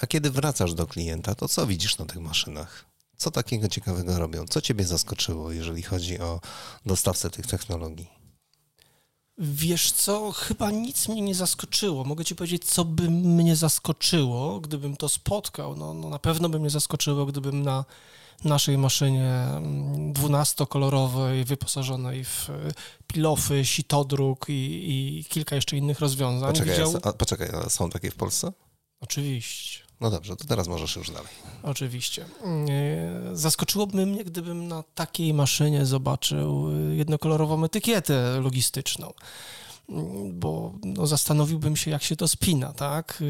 A 0.00 0.06
kiedy 0.06 0.30
wracasz 0.30 0.74
do 0.74 0.86
klienta, 0.86 1.34
to 1.34 1.48
co 1.48 1.66
widzisz 1.66 1.98
na 1.98 2.04
tych 2.04 2.20
maszynach? 2.20 2.84
Co 3.16 3.30
takiego 3.30 3.68
ciekawego 3.68 4.18
robią? 4.18 4.46
Co 4.46 4.60
ciebie 4.60 4.84
zaskoczyło, 4.84 5.52
jeżeli 5.52 5.82
chodzi 5.82 6.18
o 6.18 6.40
dostawcę 6.86 7.30
tych 7.30 7.46
technologii? 7.46 8.16
Wiesz 9.38 9.92
co, 9.92 10.32
chyba 10.32 10.70
nic 10.70 11.08
mnie 11.08 11.22
nie 11.22 11.34
zaskoczyło. 11.34 12.04
Mogę 12.04 12.24
ci 12.24 12.36
powiedzieć, 12.36 12.64
co 12.64 12.84
by 12.84 13.10
mnie 13.10 13.56
zaskoczyło, 13.56 14.60
gdybym 14.60 14.96
to 14.96 15.08
spotkał. 15.08 15.76
No, 15.76 15.94
no 15.94 16.08
na 16.08 16.18
pewno 16.18 16.48
by 16.48 16.60
mnie 16.60 16.70
zaskoczyło, 16.70 17.26
gdybym 17.26 17.62
na 17.62 17.84
naszej 18.44 18.78
maszynie 18.78 19.46
12-kolorowej, 20.12 21.32
mm, 21.32 21.44
wyposażonej 21.44 22.24
w 22.24 22.48
pilofy, 23.06 23.64
sitodruk 23.64 24.48
i, 24.48 24.84
i 24.88 25.24
kilka 25.24 25.56
jeszcze 25.56 25.76
innych 25.76 26.00
rozwiązań. 26.00 26.52
Poczekaj, 26.52 26.72
widział... 26.72 27.00
a, 27.02 27.12
poczekaj, 27.12 27.48
a 27.64 27.70
są 27.70 27.90
takie 27.90 28.10
w 28.10 28.14
Polsce? 28.14 28.52
Oczywiście. 29.00 29.86
No 30.00 30.10
dobrze, 30.10 30.36
to 30.36 30.44
teraz 30.44 30.68
możesz 30.68 30.96
już 30.96 31.10
dalej. 31.10 31.32
Oczywiście. 31.62 32.24
Zaskoczyłoby 33.32 34.06
mnie, 34.06 34.24
gdybym 34.24 34.68
na 34.68 34.82
takiej 34.94 35.34
maszynie 35.34 35.86
zobaczył 35.86 36.70
jednokolorową 36.92 37.64
etykietę 37.64 38.40
logistyczną, 38.40 39.12
bo 40.32 40.72
no, 40.84 41.06
zastanowiłbym 41.06 41.76
się, 41.76 41.90
jak 41.90 42.02
się 42.02 42.16
to 42.16 42.28
spina, 42.28 42.72
tak? 42.72 43.22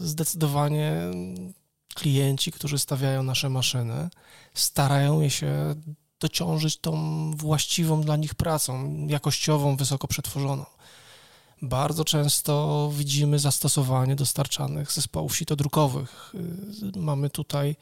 Zdecydowanie 0.00 0.96
klienci, 1.94 2.52
którzy 2.52 2.78
stawiają 2.78 3.22
nasze 3.22 3.48
maszyny, 3.48 4.10
starają 4.54 5.28
się 5.28 5.74
dociążyć 6.20 6.76
tą 6.76 7.30
właściwą 7.30 8.00
dla 8.00 8.16
nich 8.16 8.34
pracą, 8.34 8.96
jakościową, 9.08 9.76
wysoko 9.76 10.08
przetworzoną 10.08 10.64
bardzo 11.62 12.04
często 12.04 12.90
widzimy 12.94 13.38
zastosowanie 13.38 14.16
dostarczanych 14.16 14.92
zespołów 14.92 15.36
sitodrukowych. 15.36 16.34
Y, 16.94 17.00
mamy 17.00 17.30
tutaj, 17.30 17.76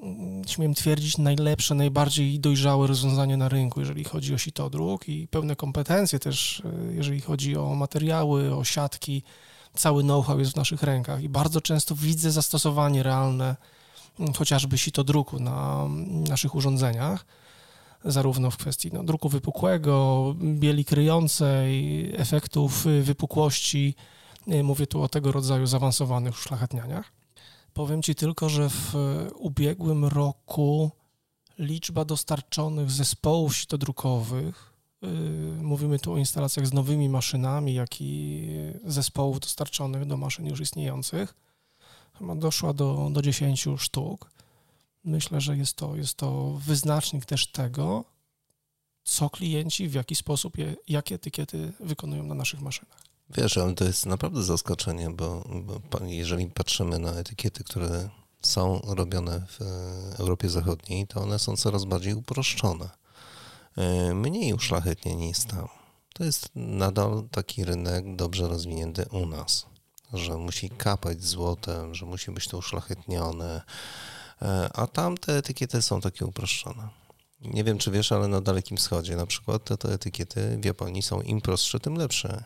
mm, 0.00 0.44
śmiem 0.48 0.74
twierdzić, 0.74 1.18
najlepsze, 1.18 1.74
najbardziej 1.74 2.40
dojrzałe 2.40 2.86
rozwiązanie 2.86 3.36
na 3.36 3.48
rynku, 3.48 3.80
jeżeli 3.80 4.04
chodzi 4.04 4.34
o 4.34 4.38
sitodruk 4.38 5.08
i 5.08 5.28
pełne 5.28 5.56
kompetencje 5.56 6.18
też, 6.18 6.60
y, 6.60 6.94
jeżeli 6.94 7.20
chodzi 7.20 7.56
o 7.56 7.74
materiały, 7.74 8.56
o 8.56 8.64
siatki. 8.64 9.22
Cały 9.74 10.02
know-how 10.02 10.38
jest 10.38 10.52
w 10.52 10.56
naszych 10.56 10.82
rękach 10.82 11.22
i 11.22 11.28
bardzo 11.28 11.60
często 11.60 11.94
widzę 11.94 12.30
zastosowanie 12.30 13.02
realne 13.02 13.56
mm, 14.20 14.32
chociażby 14.32 14.78
sitodruku 14.78 15.40
na 15.40 15.82
mm, 15.86 16.24
naszych 16.24 16.54
urządzeniach 16.54 17.26
zarówno 18.04 18.50
w 18.50 18.56
kwestii 18.56 18.90
no, 18.92 19.04
druku 19.04 19.28
wypukłego, 19.28 20.34
bieli 20.38 20.84
kryjącej, 20.84 22.12
efektów 22.16 22.86
wypukłości. 23.02 23.94
Mówię 24.62 24.86
tu 24.86 25.02
o 25.02 25.08
tego 25.08 25.32
rodzaju 25.32 25.66
zaawansowanych 25.66 26.34
uszlachetnianiach. 26.34 27.12
Powiem 27.72 28.02
Ci 28.02 28.14
tylko, 28.14 28.48
że 28.48 28.70
w 28.70 28.94
ubiegłym 29.34 30.04
roku 30.04 30.90
liczba 31.58 32.04
dostarczonych 32.04 32.90
zespołów 32.90 33.56
sitodrukowych, 33.56 34.69
mówimy 35.62 35.98
tu 35.98 36.12
o 36.12 36.18
instalacjach 36.18 36.66
z 36.66 36.72
nowymi 36.72 37.08
maszynami, 37.08 37.74
jak 37.74 38.00
i 38.00 38.46
zespołów 38.84 39.40
dostarczonych 39.40 40.04
do 40.04 40.16
maszyn 40.16 40.46
już 40.46 40.60
istniejących, 40.60 41.34
doszła 42.36 42.72
do, 42.72 43.08
do 43.12 43.22
10 43.22 43.64
sztuk. 43.78 44.30
Myślę, 45.04 45.40
że 45.40 45.56
jest 45.56 45.76
to, 45.76 45.96
jest 45.96 46.14
to 46.14 46.58
wyznacznik 46.66 47.24
też 47.24 47.52
tego, 47.52 48.04
co 49.04 49.30
klienci, 49.30 49.88
w 49.88 49.94
jaki 49.94 50.14
sposób, 50.14 50.58
je, 50.58 50.76
jakie 50.88 51.14
etykiety 51.14 51.72
wykonują 51.80 52.22
na 52.22 52.34
naszych 52.34 52.60
maszynach. 52.60 53.00
Wiesz, 53.36 53.58
ale 53.58 53.74
to 53.74 53.84
jest 53.84 54.06
naprawdę 54.06 54.42
zaskoczenie, 54.42 55.10
bo, 55.10 55.44
bo 55.90 56.04
jeżeli 56.04 56.46
patrzymy 56.46 56.98
na 56.98 57.12
etykiety, 57.12 57.64
które 57.64 58.08
są 58.40 58.80
robione 58.86 59.46
w 59.48 59.60
Europie 60.20 60.48
Zachodniej, 60.48 61.06
to 61.06 61.22
one 61.22 61.38
są 61.38 61.56
coraz 61.56 61.84
bardziej 61.84 62.14
uproszczone. 62.14 62.99
E, 63.76 64.14
mniej 64.14 64.54
uszlachetnie 64.54 65.14
niż 65.14 65.44
tam. 65.44 65.68
To 66.14 66.24
jest 66.24 66.50
nadal 66.54 67.28
taki 67.30 67.64
rynek 67.64 68.16
dobrze 68.16 68.48
rozwinięty 68.48 69.06
u 69.10 69.26
nas, 69.26 69.66
że 70.12 70.36
musi 70.36 70.70
kapać 70.70 71.24
złotem, 71.24 71.94
że 71.94 72.06
musi 72.06 72.30
być 72.30 72.48
to 72.48 72.58
uszlachetnione, 72.58 73.62
E, 74.42 74.70
a 74.72 74.86
tam 74.86 75.16
te 75.16 75.36
etykiety 75.36 75.82
są 75.82 76.00
takie 76.00 76.26
uproszczone. 76.26 76.88
Nie 77.40 77.64
wiem, 77.64 77.78
czy 77.78 77.90
wiesz, 77.90 78.12
ale 78.12 78.28
na 78.28 78.40
Dalekim 78.40 78.76
Wschodzie 78.76 79.16
na 79.16 79.26
przykład 79.26 79.64
te, 79.64 79.76
te 79.76 79.92
etykiety 79.92 80.58
w 80.60 80.64
Japonii 80.64 81.02
są 81.02 81.20
im 81.20 81.40
prostsze, 81.40 81.80
tym 81.80 81.94
lepsze. 81.94 82.44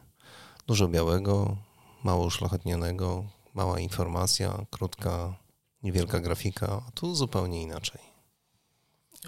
Dużo 0.66 0.88
białego, 0.88 1.56
mało 2.04 2.26
uszlachetnionego, 2.26 3.24
mała 3.54 3.80
informacja, 3.80 4.66
krótka, 4.70 5.34
niewielka 5.82 6.20
grafika, 6.20 6.82
a 6.88 6.90
tu 6.90 7.14
zupełnie 7.14 7.62
inaczej. 7.62 8.13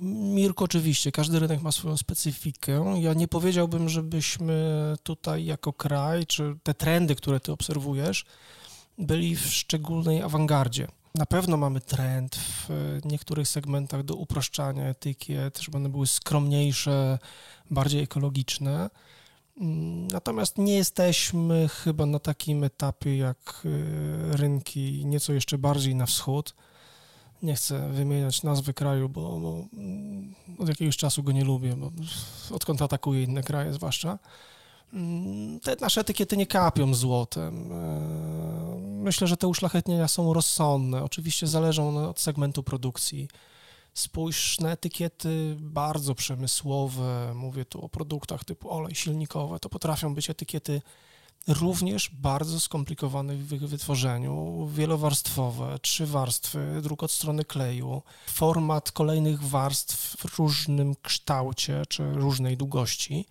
Mirko, 0.03 0.65
oczywiście, 0.65 1.13
każdy 1.13 1.39
rynek 1.39 1.63
ma 1.63 1.73
swoją 1.73 1.97
specyfikę. 1.97 2.95
Ja 3.01 3.15
nie 3.15 3.29
powiedziałbym, 3.29 3.89
żebyśmy 3.89 4.97
tutaj 5.03 5.45
jako 5.45 5.73
kraj, 5.73 6.27
czy 6.27 6.57
te 6.63 6.75
trendy, 6.75 7.15
które 7.15 7.41
ty 7.41 7.53
obserwujesz, 7.53 8.25
byli 8.99 9.37
w 9.37 9.47
szczególnej 9.47 10.23
awangardzie. 10.23 10.89
Na 11.15 11.27
pewno 11.27 11.57
mamy 11.57 11.81
trend 11.81 12.37
w 12.37 12.69
niektórych 13.05 13.49
segmentach 13.49 14.03
do 14.03 14.15
uproszczania 14.15 14.89
etykiet, 14.89 15.59
żeby 15.59 15.77
one 15.77 15.89
były 15.89 16.07
skromniejsze, 16.07 17.19
bardziej 17.71 18.03
ekologiczne. 18.03 18.91
Natomiast 20.13 20.59
nie 20.59 20.75
jesteśmy 20.75 21.69
chyba 21.69 22.07
na 22.07 22.19
takim 22.19 22.65
etapie 22.65 23.17
jak 23.17 23.63
y, 23.65 24.37
rynki 24.37 25.07
nieco 25.07 25.33
jeszcze 25.33 25.59
bardziej 25.59 25.95
na 25.95 26.07
wschód. 26.07 26.55
Nie 27.47 27.55
chcę 27.55 27.93
wymieniać 27.93 28.43
nazwy 28.43 28.75
kraju, 28.75 29.09
bo, 29.09 29.41
bo 29.41 29.65
mm, 29.73 30.35
od 30.59 30.69
jakiegoś 30.69 30.97
czasu 30.97 31.23
go 31.23 31.33
nie 31.33 31.45
lubię, 31.45 31.77
bo 31.77 31.91
odkąd 32.51 32.83
atakuję 32.83 33.23
inne 33.23 33.43
kraje 33.43 33.73
zwłaszcza. 33.73 34.19
Mm, 34.93 35.61
te 35.61 35.77
nasze 35.81 36.01
etykiety 36.01 36.37
nie 36.37 36.47
kapią 36.47 36.95
złotem. 36.95 37.73
E, 37.73 38.77
myślę, 38.81 39.27
że 39.27 39.37
te 39.37 39.49
uszlachetnienia 39.49 40.09
są 40.09 40.33
rozsądne. 40.33 41.03
Oczywiście 41.03 41.47
zależą 41.47 41.89
one 41.89 42.09
od 42.09 42.21
segmentu 42.21 42.63
produkcji. 42.63 43.29
Spójrz 43.95 44.61
na 44.61 44.73
etykiety 44.73 45.57
bardzo 45.61 46.15
przemysłowe, 46.15 47.33
mówię 47.35 47.65
tu 47.65 47.85
o 47.85 47.89
produktach 47.89 48.45
typu 48.45 48.71
olej 48.71 48.95
silnikowe, 48.95 49.59
to 49.59 49.69
potrafią 49.69 50.15
być 50.15 50.31
etykiety 50.31 50.83
również 51.49 52.11
bardzo 52.11 52.61
skomplikowane 52.61 53.37
w 53.37 53.47
wytworzeniu, 53.47 54.67
wielowarstwowe, 54.73 55.79
trzy 55.83 56.07
warstwy, 56.07 56.81
druk 56.83 57.03
od 57.03 57.13
strony 57.13 57.45
kleju, 57.45 58.03
format 58.27 58.93
kolejnych 58.93 59.43
warstw 59.43 60.17
w 60.17 60.39
różnym 60.39 60.95
kształcie 61.03 61.83
czy 61.89 62.13
różnej 62.13 62.57
długości 62.57 63.27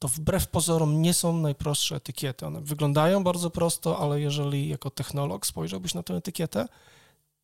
to 0.00 0.08
wbrew 0.08 0.46
pozorom 0.46 1.02
nie 1.02 1.14
są 1.14 1.36
najprostsze 1.36 1.96
etykiety. 1.96 2.46
One 2.46 2.60
wyglądają 2.60 3.24
bardzo 3.24 3.50
prosto, 3.50 3.98
ale 3.98 4.20
jeżeli 4.20 4.68
jako 4.68 4.90
technolog 4.90 5.46
spojrzałbyś 5.46 5.94
na 5.94 6.02
tę 6.02 6.14
etykietę, 6.14 6.68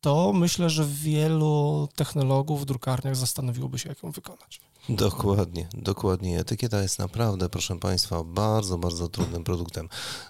to 0.01 0.33
myślę, 0.33 0.69
że 0.69 0.85
wielu 0.85 1.87
technologów 1.95 2.61
w 2.61 2.65
drukarniach 2.65 3.15
zastanowiłoby 3.15 3.79
się, 3.79 3.89
jak 3.89 4.03
ją 4.03 4.11
wykonać. 4.11 4.61
Dokładnie, 4.89 5.67
dokładnie. 5.73 6.39
Etykieta 6.39 6.81
jest 6.81 6.99
naprawdę, 6.99 7.49
proszę 7.49 7.79
Państwa, 7.79 8.23
bardzo, 8.23 8.77
bardzo 8.77 9.07
trudnym 9.07 9.43
produktem. 9.43 9.89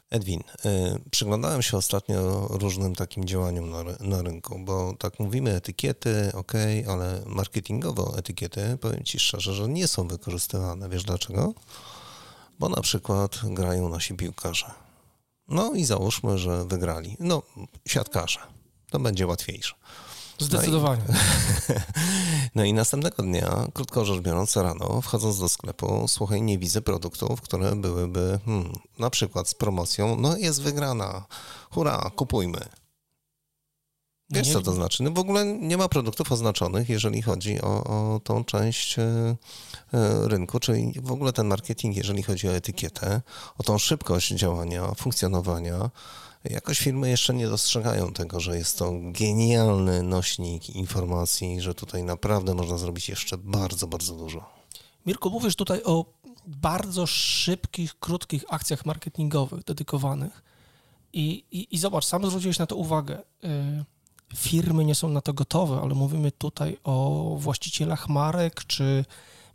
Edwin, 0.10 0.44
yy, 0.66 0.72
przyglądałem 1.12 1.62
się 1.62 1.78
ostatnio 1.78 2.48
różnym 2.48 2.96
takim 2.96 3.26
działaniom 3.26 3.70
na, 3.70 3.84
na 4.00 4.22
rynku, 4.22 4.60
bo 4.60 4.94
tak 5.00 5.20
mówimy 5.20 5.56
etykiety, 5.56 6.32
ok, 6.34 6.54
ale 6.90 7.22
marketingowo 7.26 8.18
etykiety, 8.18 8.78
powiem 8.82 9.04
Ci 9.04 9.20
szczerze, 9.20 9.54
że 9.54 9.68
nie 9.68 9.88
są 9.88 10.08
wykorzystywane. 10.08 10.90
Wiesz 10.90 11.04
dlaczego? 11.04 11.54
bo 12.60 12.70
na 12.70 12.82
przykład 12.82 13.40
grają 13.44 13.90
nasi 13.90 14.14
piłkarze. 14.14 14.72
No 15.48 15.74
i 15.74 15.86
załóżmy, 15.86 16.38
że 16.38 16.66
wygrali. 16.66 17.18
No, 17.20 17.44
siatkarze. 17.88 18.40
To 18.90 19.00
będzie 19.00 19.28
łatwiejsze. 19.28 19.76
Zdecydowanie. 20.40 21.02
No 21.08 21.16
i, 21.16 21.80
no 22.56 22.64
i, 22.64 22.74
następnego 22.74 23.24
dnia, 23.24 23.68
krótko 23.74 24.06
rzecz 24.06 24.22
biorąc, 24.22 24.56
rano, 24.56 25.02
wchodząc 25.02 25.40
do 25.40 25.50
sklepu, 25.50 26.06
słuchaj, 26.08 26.42
nie 26.42 26.58
widzę 26.58 26.82
produktów, 26.82 27.42
które 27.42 27.76
byłyby 27.76 28.40
hmm, 28.46 28.74
na 29.00 29.10
przykład 29.10 29.50
z 29.50 29.54
promocją, 29.54 30.16
no 30.16 30.38
jest 30.38 30.62
wygrana, 30.62 31.26
hurra, 31.72 32.12
kupujmy. 32.16 32.60
Wiesz, 34.30 34.54
co 34.54 34.62
to 34.62 34.74
znaczy? 34.74 35.04
No 35.04 35.12
w 35.12 35.20
ogóle 35.20 35.46
nie 35.46 35.78
ma 35.78 35.88
produktów 35.88 36.32
oznaczonych, 36.32 36.90
jeżeli 36.90 37.22
chodzi 37.22 37.62
o, 37.62 37.84
o 37.84 38.20
tą 38.24 38.44
część 38.44 39.00
e, 39.00 39.04
e, 39.04 39.36
rynku, 40.28 40.60
czyli 40.60 40.94
w 41.04 41.12
ogóle 41.12 41.34
ten 41.34 41.48
marketing, 41.48 41.98
jeżeli 41.98 42.24
chodzi 42.24 42.48
o 42.50 42.52
etykietę, 42.52 43.22
o 43.58 43.64
tą 43.64 43.78
szybkość 43.78 44.30
działania, 44.30 44.94
funkcjonowania. 44.98 45.90
Jakoś 46.50 46.80
firmy 46.80 47.10
jeszcze 47.10 47.34
nie 47.34 47.48
dostrzegają 47.48 48.14
tego, 48.14 48.40
że 48.40 48.58
jest 48.58 48.78
to 48.78 48.92
genialny 49.02 50.04
nośnik 50.04 50.70
informacji, 50.70 51.62
że 51.62 51.74
tutaj 51.74 52.04
naprawdę 52.04 52.54
można 52.54 52.78
zrobić 52.78 53.10
jeszcze 53.10 53.38
bardzo, 53.38 53.88
bardzo 53.88 54.16
dużo. 54.16 54.46
Mirko, 55.06 55.30
mówisz 55.30 55.56
tutaj 55.56 55.84
o 55.84 56.06
bardzo 56.48 57.08
szybkich, 57.08 58.00
krótkich 58.00 58.44
akcjach 58.50 58.86
marketingowych 58.86 59.64
dedykowanych. 59.64 60.44
I, 61.14 61.44
i, 61.52 61.76
i 61.76 61.78
zobacz, 61.78 62.06
sam 62.06 62.28
zwróciłeś 62.28 62.60
na 62.60 62.66
to 62.66 62.76
uwagę. 62.76 63.20
Y, 63.20 63.86
firmy 64.36 64.86
nie 64.86 64.96
są 64.96 65.10
na 65.10 65.22
to 65.22 65.34
gotowe, 65.34 65.80
ale 65.82 65.96
mówimy 65.96 66.32
tutaj 66.32 66.78
o 66.84 67.36
właścicielach 67.40 68.10
marek, 68.10 68.66
czy 68.66 69.06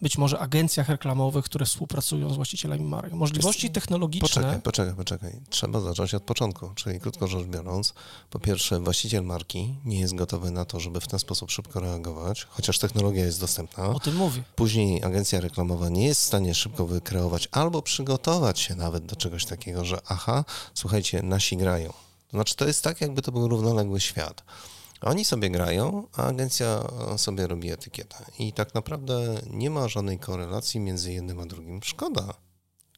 być 0.03 0.19
może 0.19 0.39
agencjach 0.39 0.89
reklamowych, 0.89 1.45
które 1.45 1.67
współpracują 1.67 2.33
z 2.33 2.37
właścicielami 2.37 2.85
marek. 2.85 3.13
Możliwości 3.13 3.71
technologiczne. 3.71 4.29
Poczekaj, 4.29 4.63
poczekaj, 4.63 4.95
poczekaj. 4.95 5.41
Trzeba 5.51 5.81
zacząć 5.81 6.15
od 6.15 6.23
początku. 6.23 6.71
Czyli 6.75 7.01
krótko 7.01 7.27
rzecz 7.27 7.47
biorąc, 7.47 7.95
po 8.31 8.39
pierwsze, 8.39 8.81
właściciel 8.81 9.25
marki 9.25 9.75
nie 9.85 10.01
jest 10.01 10.15
gotowy 10.15 10.51
na 10.51 10.65
to, 10.65 10.81
żeby 10.81 11.01
w 11.01 11.07
ten 11.07 11.19
sposób 11.19 11.51
szybko 11.51 11.81
reagować, 11.81 12.47
chociaż 12.51 12.79
technologia 12.79 13.25
jest 13.25 13.41
dostępna. 13.41 13.89
O 13.89 14.01
tym 14.01 14.17
mówię. 14.17 14.43
Później 14.57 15.05
agencja 15.05 15.41
reklamowa 15.41 15.89
nie 15.89 16.07
jest 16.07 16.21
w 16.21 16.25
stanie 16.25 16.55
szybko 16.55 16.87
wykreować 16.87 17.49
albo 17.53 17.83
przygotować 17.83 18.61
się 18.61 18.75
nawet 18.75 19.07
do 19.07 19.17
czegoś 19.17 19.47
takiego, 19.47 19.85
że 19.85 19.99
aha, 20.09 20.45
słuchajcie, 20.75 21.23
nasi 21.23 21.57
grają 21.57 21.93
to 22.33 22.37
znaczy, 22.37 22.57
to 22.57 22.67
jest 22.67 22.85
tak, 22.85 23.01
jakby 23.01 23.23
to 23.23 23.33
był 23.33 23.49
równoległy 23.49 24.01
świat. 24.01 24.43
Oni 25.03 25.25
sobie 25.25 25.51
grają, 25.51 26.07
a 26.17 26.23
agencja 26.23 26.83
sobie 27.17 27.47
robi 27.47 27.71
etykietę. 27.71 28.17
I 28.39 28.53
tak 28.53 28.75
naprawdę 28.75 29.41
nie 29.51 29.71
ma 29.71 29.89
żadnej 29.89 30.19
korelacji 30.19 30.81
między 30.81 31.13
jednym 31.13 31.41
a 31.41 31.47
drugim. 31.47 31.81
Szkoda. 31.83 32.35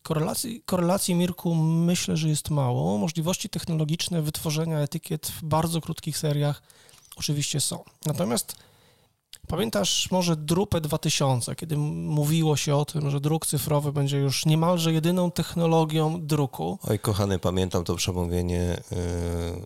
Korelacji, 0.02 0.62
korelacji, 0.66 1.14
Mirku, 1.14 1.54
myślę, 1.54 2.16
że 2.16 2.28
jest 2.28 2.50
mało. 2.50 2.98
Możliwości 2.98 3.48
technologiczne 3.48 4.22
wytworzenia 4.22 4.78
etykiet 4.78 5.26
w 5.26 5.44
bardzo 5.44 5.80
krótkich 5.80 6.18
seriach 6.18 6.62
oczywiście 7.16 7.60
są. 7.60 7.84
Natomiast 8.06 8.56
Pamiętasz 9.48 10.10
może 10.10 10.36
Drupę 10.36 10.80
2000, 10.80 11.54
kiedy 11.54 11.76
mówiło 11.76 12.56
się 12.56 12.76
o 12.76 12.84
tym, 12.84 13.10
że 13.10 13.20
druk 13.20 13.46
cyfrowy 13.46 13.92
będzie 13.92 14.18
już 14.18 14.46
niemalże 14.46 14.92
jedyną 14.92 15.30
technologią 15.30 16.26
druku? 16.26 16.78
Oj, 16.82 16.98
kochany, 16.98 17.38
pamiętam 17.38 17.84
to 17.84 17.94
przemówienie 17.94 18.82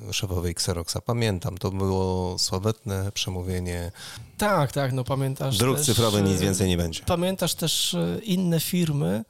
yy, 0.06 0.12
szefowej 0.12 0.52
Xeroxa. 0.52 1.00
Pamiętam, 1.00 1.58
to 1.58 1.70
było 1.70 2.38
sławetne 2.38 3.12
przemówienie. 3.12 3.92
Tak, 4.38 4.72
tak, 4.72 4.92
no 4.92 5.04
pamiętasz. 5.04 5.58
Druk 5.58 5.76
też, 5.76 5.86
cyfrowy 5.86 6.22
nic 6.22 6.40
więcej 6.40 6.68
nie 6.68 6.76
będzie. 6.76 7.02
Pamiętasz 7.06 7.54
też 7.54 7.94
y, 7.94 8.20
inne 8.24 8.60
firmy, 8.60 9.24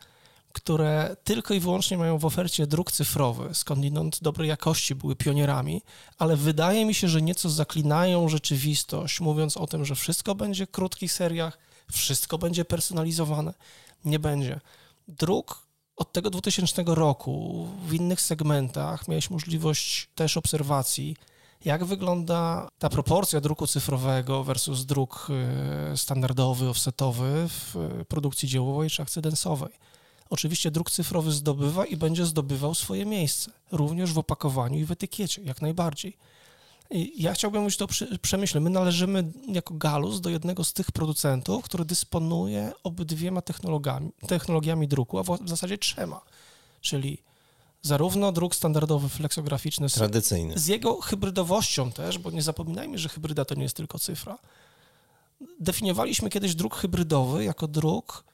które 0.59 1.17
tylko 1.25 1.55
i 1.55 1.61
wyłącznie 1.61 1.99
mają 1.99 2.19
w 2.19 2.25
ofercie 2.25 2.67
druk 2.67 2.93
cyfrowy, 2.93 3.55
skądinąd 3.55 4.23
dobrej 4.23 4.49
jakości 4.49 4.95
były 4.95 5.17
pionierami, 5.17 5.83
ale 6.19 6.37
wydaje 6.37 6.85
mi 6.85 6.95
się, 6.95 7.09
że 7.09 7.23
nieco 7.23 7.51
zaklinają 7.51 8.29
rzeczywistość, 8.29 9.21
mówiąc 9.21 9.57
o 9.57 9.67
tym, 9.67 9.85
że 9.85 9.95
wszystko 9.95 10.35
będzie 10.35 10.67
w 10.67 10.71
krótkich 10.71 11.13
seriach, 11.13 11.59
wszystko 11.93 12.39
będzie 12.39 12.65
personalizowane. 12.65 13.55
Nie 14.05 14.19
będzie. 14.19 14.61
Druk 15.09 15.67
od 15.97 16.13
tego 16.13 16.31
2000 16.31 16.83
roku 16.87 17.69
w 17.87 17.95
innych 17.95 18.21
segmentach 18.21 19.09
miałeś 19.09 19.31
możliwość 19.31 20.09
też 20.15 20.37
obserwacji, 20.37 21.17
jak 21.65 21.85
wygląda 21.85 22.69
ta 22.79 22.89
proporcja 22.89 23.41
druku 23.41 23.67
cyfrowego 23.67 24.45
versus 24.45 24.85
druk 24.85 25.27
y, 25.93 25.97
standardowy, 25.97 26.69
offsetowy 26.69 27.49
w 27.49 27.75
produkcji 28.09 28.49
dziełowej 28.49 28.91
czy 28.91 29.03
akcydensowej 29.03 29.88
oczywiście 30.31 30.71
druk 30.71 30.91
cyfrowy 30.91 31.33
zdobywa 31.33 31.87
i 31.87 31.97
będzie 31.97 32.27
zdobywał 32.27 32.75
swoje 32.75 33.07
miejsce, 33.07 33.51
również 33.73 34.13
w 34.13 34.19
opakowaniu 34.19 34.79
i 34.79 34.85
w 34.85 34.93
etykiecie, 34.93 35.43
jak 35.43 35.63
najbardziej. 35.63 36.17
I 36.91 37.23
ja 37.23 37.33
chciałbym 37.33 37.65
już 37.65 37.77
to 37.77 37.87
przemyśleć. 38.23 38.65
My 38.65 38.71
należymy 38.71 39.33
jako 39.49 39.75
Galus 39.75 40.21
do 40.21 40.31
jednego 40.31 40.65
z 40.65 40.73
tych 40.73 40.93
producentów, 40.93 41.65
który 41.65 41.85
dysponuje 41.85 42.73
obydwiema 42.85 43.43
technologiami, 43.43 44.11
technologiami 44.27 44.89
druku, 44.89 45.19
a 45.19 45.23
w 45.23 45.39
zasadzie 45.45 45.79
trzema, 45.79 46.21
czyli 46.81 47.19
zarówno 47.83 48.33
druk 48.33 48.55
standardowy, 48.55 49.09
fleksograficzny, 49.09 49.89
tradycyjny, 49.89 50.59
z 50.59 50.67
jego 50.67 51.01
hybrydowością 51.01 51.93
też, 51.93 52.19
bo 52.19 52.31
nie 52.31 52.43
zapominajmy, 52.43 52.99
że 52.99 53.09
hybryda 53.09 53.45
to 53.45 53.55
nie 53.55 53.63
jest 53.63 53.77
tylko 53.77 53.99
cyfra. 53.99 54.39
Definiowaliśmy 55.61 56.31
kiedyś 56.31 56.55
druk 56.55 56.75
hybrydowy 56.75 57.45
jako 57.45 57.69
druk 57.69 58.25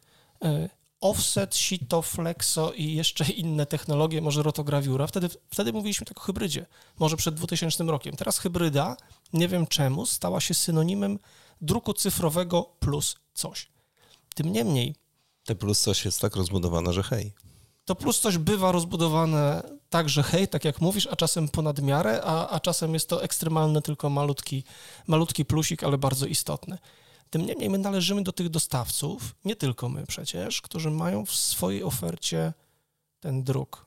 e, 0.44 0.68
offset, 1.04 1.56
sito, 1.56 2.02
flexo 2.02 2.72
i 2.72 2.94
jeszcze 2.94 3.24
inne 3.24 3.66
technologie, 3.66 4.20
może 4.20 4.42
rotograwiura. 4.42 5.06
Wtedy, 5.06 5.28
wtedy 5.50 5.72
mówiliśmy 5.72 6.06
tak 6.06 6.18
o 6.18 6.20
hybrydzie, 6.20 6.66
może 6.98 7.16
przed 7.16 7.34
2000 7.34 7.84
rokiem. 7.84 8.16
Teraz 8.16 8.38
hybryda, 8.38 8.96
nie 9.32 9.48
wiem 9.48 9.66
czemu, 9.66 10.06
stała 10.06 10.40
się 10.40 10.54
synonimem 10.54 11.18
druku 11.60 11.94
cyfrowego 11.94 12.62
plus 12.80 13.16
coś. 13.34 13.68
Tym 14.34 14.52
niemniej... 14.52 14.94
Te 15.44 15.54
plus 15.54 15.80
coś 15.80 16.04
jest 16.04 16.20
tak 16.20 16.36
rozbudowane, 16.36 16.92
że 16.92 17.02
hej. 17.02 17.32
To 17.84 17.94
plus 17.94 18.20
coś 18.20 18.38
bywa 18.38 18.72
rozbudowane 18.72 19.62
tak, 19.90 20.08
że 20.08 20.22
hej, 20.22 20.48
tak 20.48 20.64
jak 20.64 20.80
mówisz, 20.80 21.06
a 21.06 21.16
czasem 21.16 21.48
ponad 21.48 21.82
miarę, 21.82 22.22
a, 22.24 22.48
a 22.48 22.60
czasem 22.60 22.94
jest 22.94 23.08
to 23.08 23.22
ekstremalny, 23.22 23.82
tylko 23.82 24.10
malutki, 24.10 24.64
malutki 25.06 25.44
plusik, 25.44 25.84
ale 25.84 25.98
bardzo 25.98 26.26
istotny. 26.26 26.78
Tym 27.34 27.46
niemniej 27.46 27.70
my 27.70 27.78
należymy 27.78 28.22
do 28.22 28.32
tych 28.32 28.48
dostawców, 28.48 29.34
nie 29.44 29.56
tylko 29.56 29.88
my 29.88 30.06
przecież, 30.06 30.62
którzy 30.62 30.90
mają 30.90 31.26
w 31.26 31.34
swojej 31.34 31.82
ofercie 31.82 32.52
ten 33.20 33.44
druk, 33.44 33.86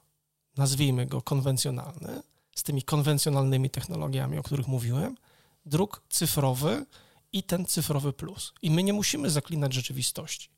nazwijmy 0.57 1.05
go 1.05 1.21
konwencjonalny, 1.21 2.23
z 2.55 2.63
tymi 2.63 2.83
konwencjonalnymi 2.83 3.69
technologiami, 3.69 4.37
o 4.37 4.43
których 4.43 4.67
mówiłem, 4.67 5.17
druk 5.65 6.01
cyfrowy 6.09 6.85
i 7.33 7.43
ten 7.43 7.65
cyfrowy 7.65 8.13
plus. 8.13 8.53
I 8.61 8.71
my 8.71 8.83
nie 8.83 8.93
musimy 8.93 9.29
zaklinać 9.29 9.73
rzeczywistości. 9.73 10.49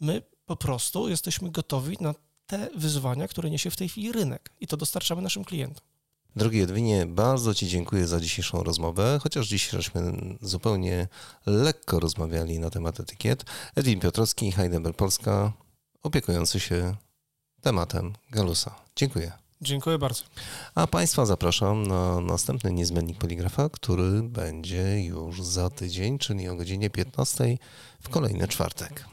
My 0.00 0.22
po 0.46 0.56
prostu 0.56 1.08
jesteśmy 1.08 1.50
gotowi 1.50 1.96
na 2.00 2.14
te 2.46 2.68
wyzwania, 2.76 3.28
które 3.28 3.50
niesie 3.50 3.70
w 3.70 3.76
tej 3.76 3.88
chwili 3.88 4.12
rynek 4.12 4.52
i 4.60 4.66
to 4.66 4.76
dostarczamy 4.76 5.22
naszym 5.22 5.44
klientom. 5.44 5.89
Drogi 6.36 6.60
Edwinie, 6.60 7.06
bardzo 7.06 7.54
Ci 7.54 7.68
dziękuję 7.68 8.06
za 8.06 8.20
dzisiejszą 8.20 8.62
rozmowę, 8.62 9.18
chociaż 9.22 9.48
dziś 9.48 9.70
żeśmy 9.70 10.12
zupełnie 10.42 11.08
lekko 11.46 12.00
rozmawiali 12.00 12.58
na 12.58 12.70
temat 12.70 13.00
etykiet. 13.00 13.44
Edwin 13.74 14.00
Piotrowski, 14.00 14.52
Heidelberg 14.52 14.96
Polska, 14.96 15.52
opiekujący 16.02 16.60
się 16.60 16.96
tematem 17.60 18.12
Galusa. 18.30 18.74
Dziękuję. 18.96 19.32
Dziękuję 19.60 19.98
bardzo. 19.98 20.22
A 20.74 20.86
Państwa 20.86 21.26
zapraszam 21.26 21.86
na 21.86 22.20
następny 22.20 22.72
niezmiennik 22.72 23.18
poligrafa, 23.18 23.68
który 23.68 24.22
będzie 24.22 25.04
już 25.04 25.42
za 25.42 25.70
tydzień, 25.70 26.18
czyli 26.18 26.48
o 26.48 26.56
godzinie 26.56 26.90
15 26.90 27.58
w 28.00 28.08
kolejny 28.08 28.48
czwartek. 28.48 29.04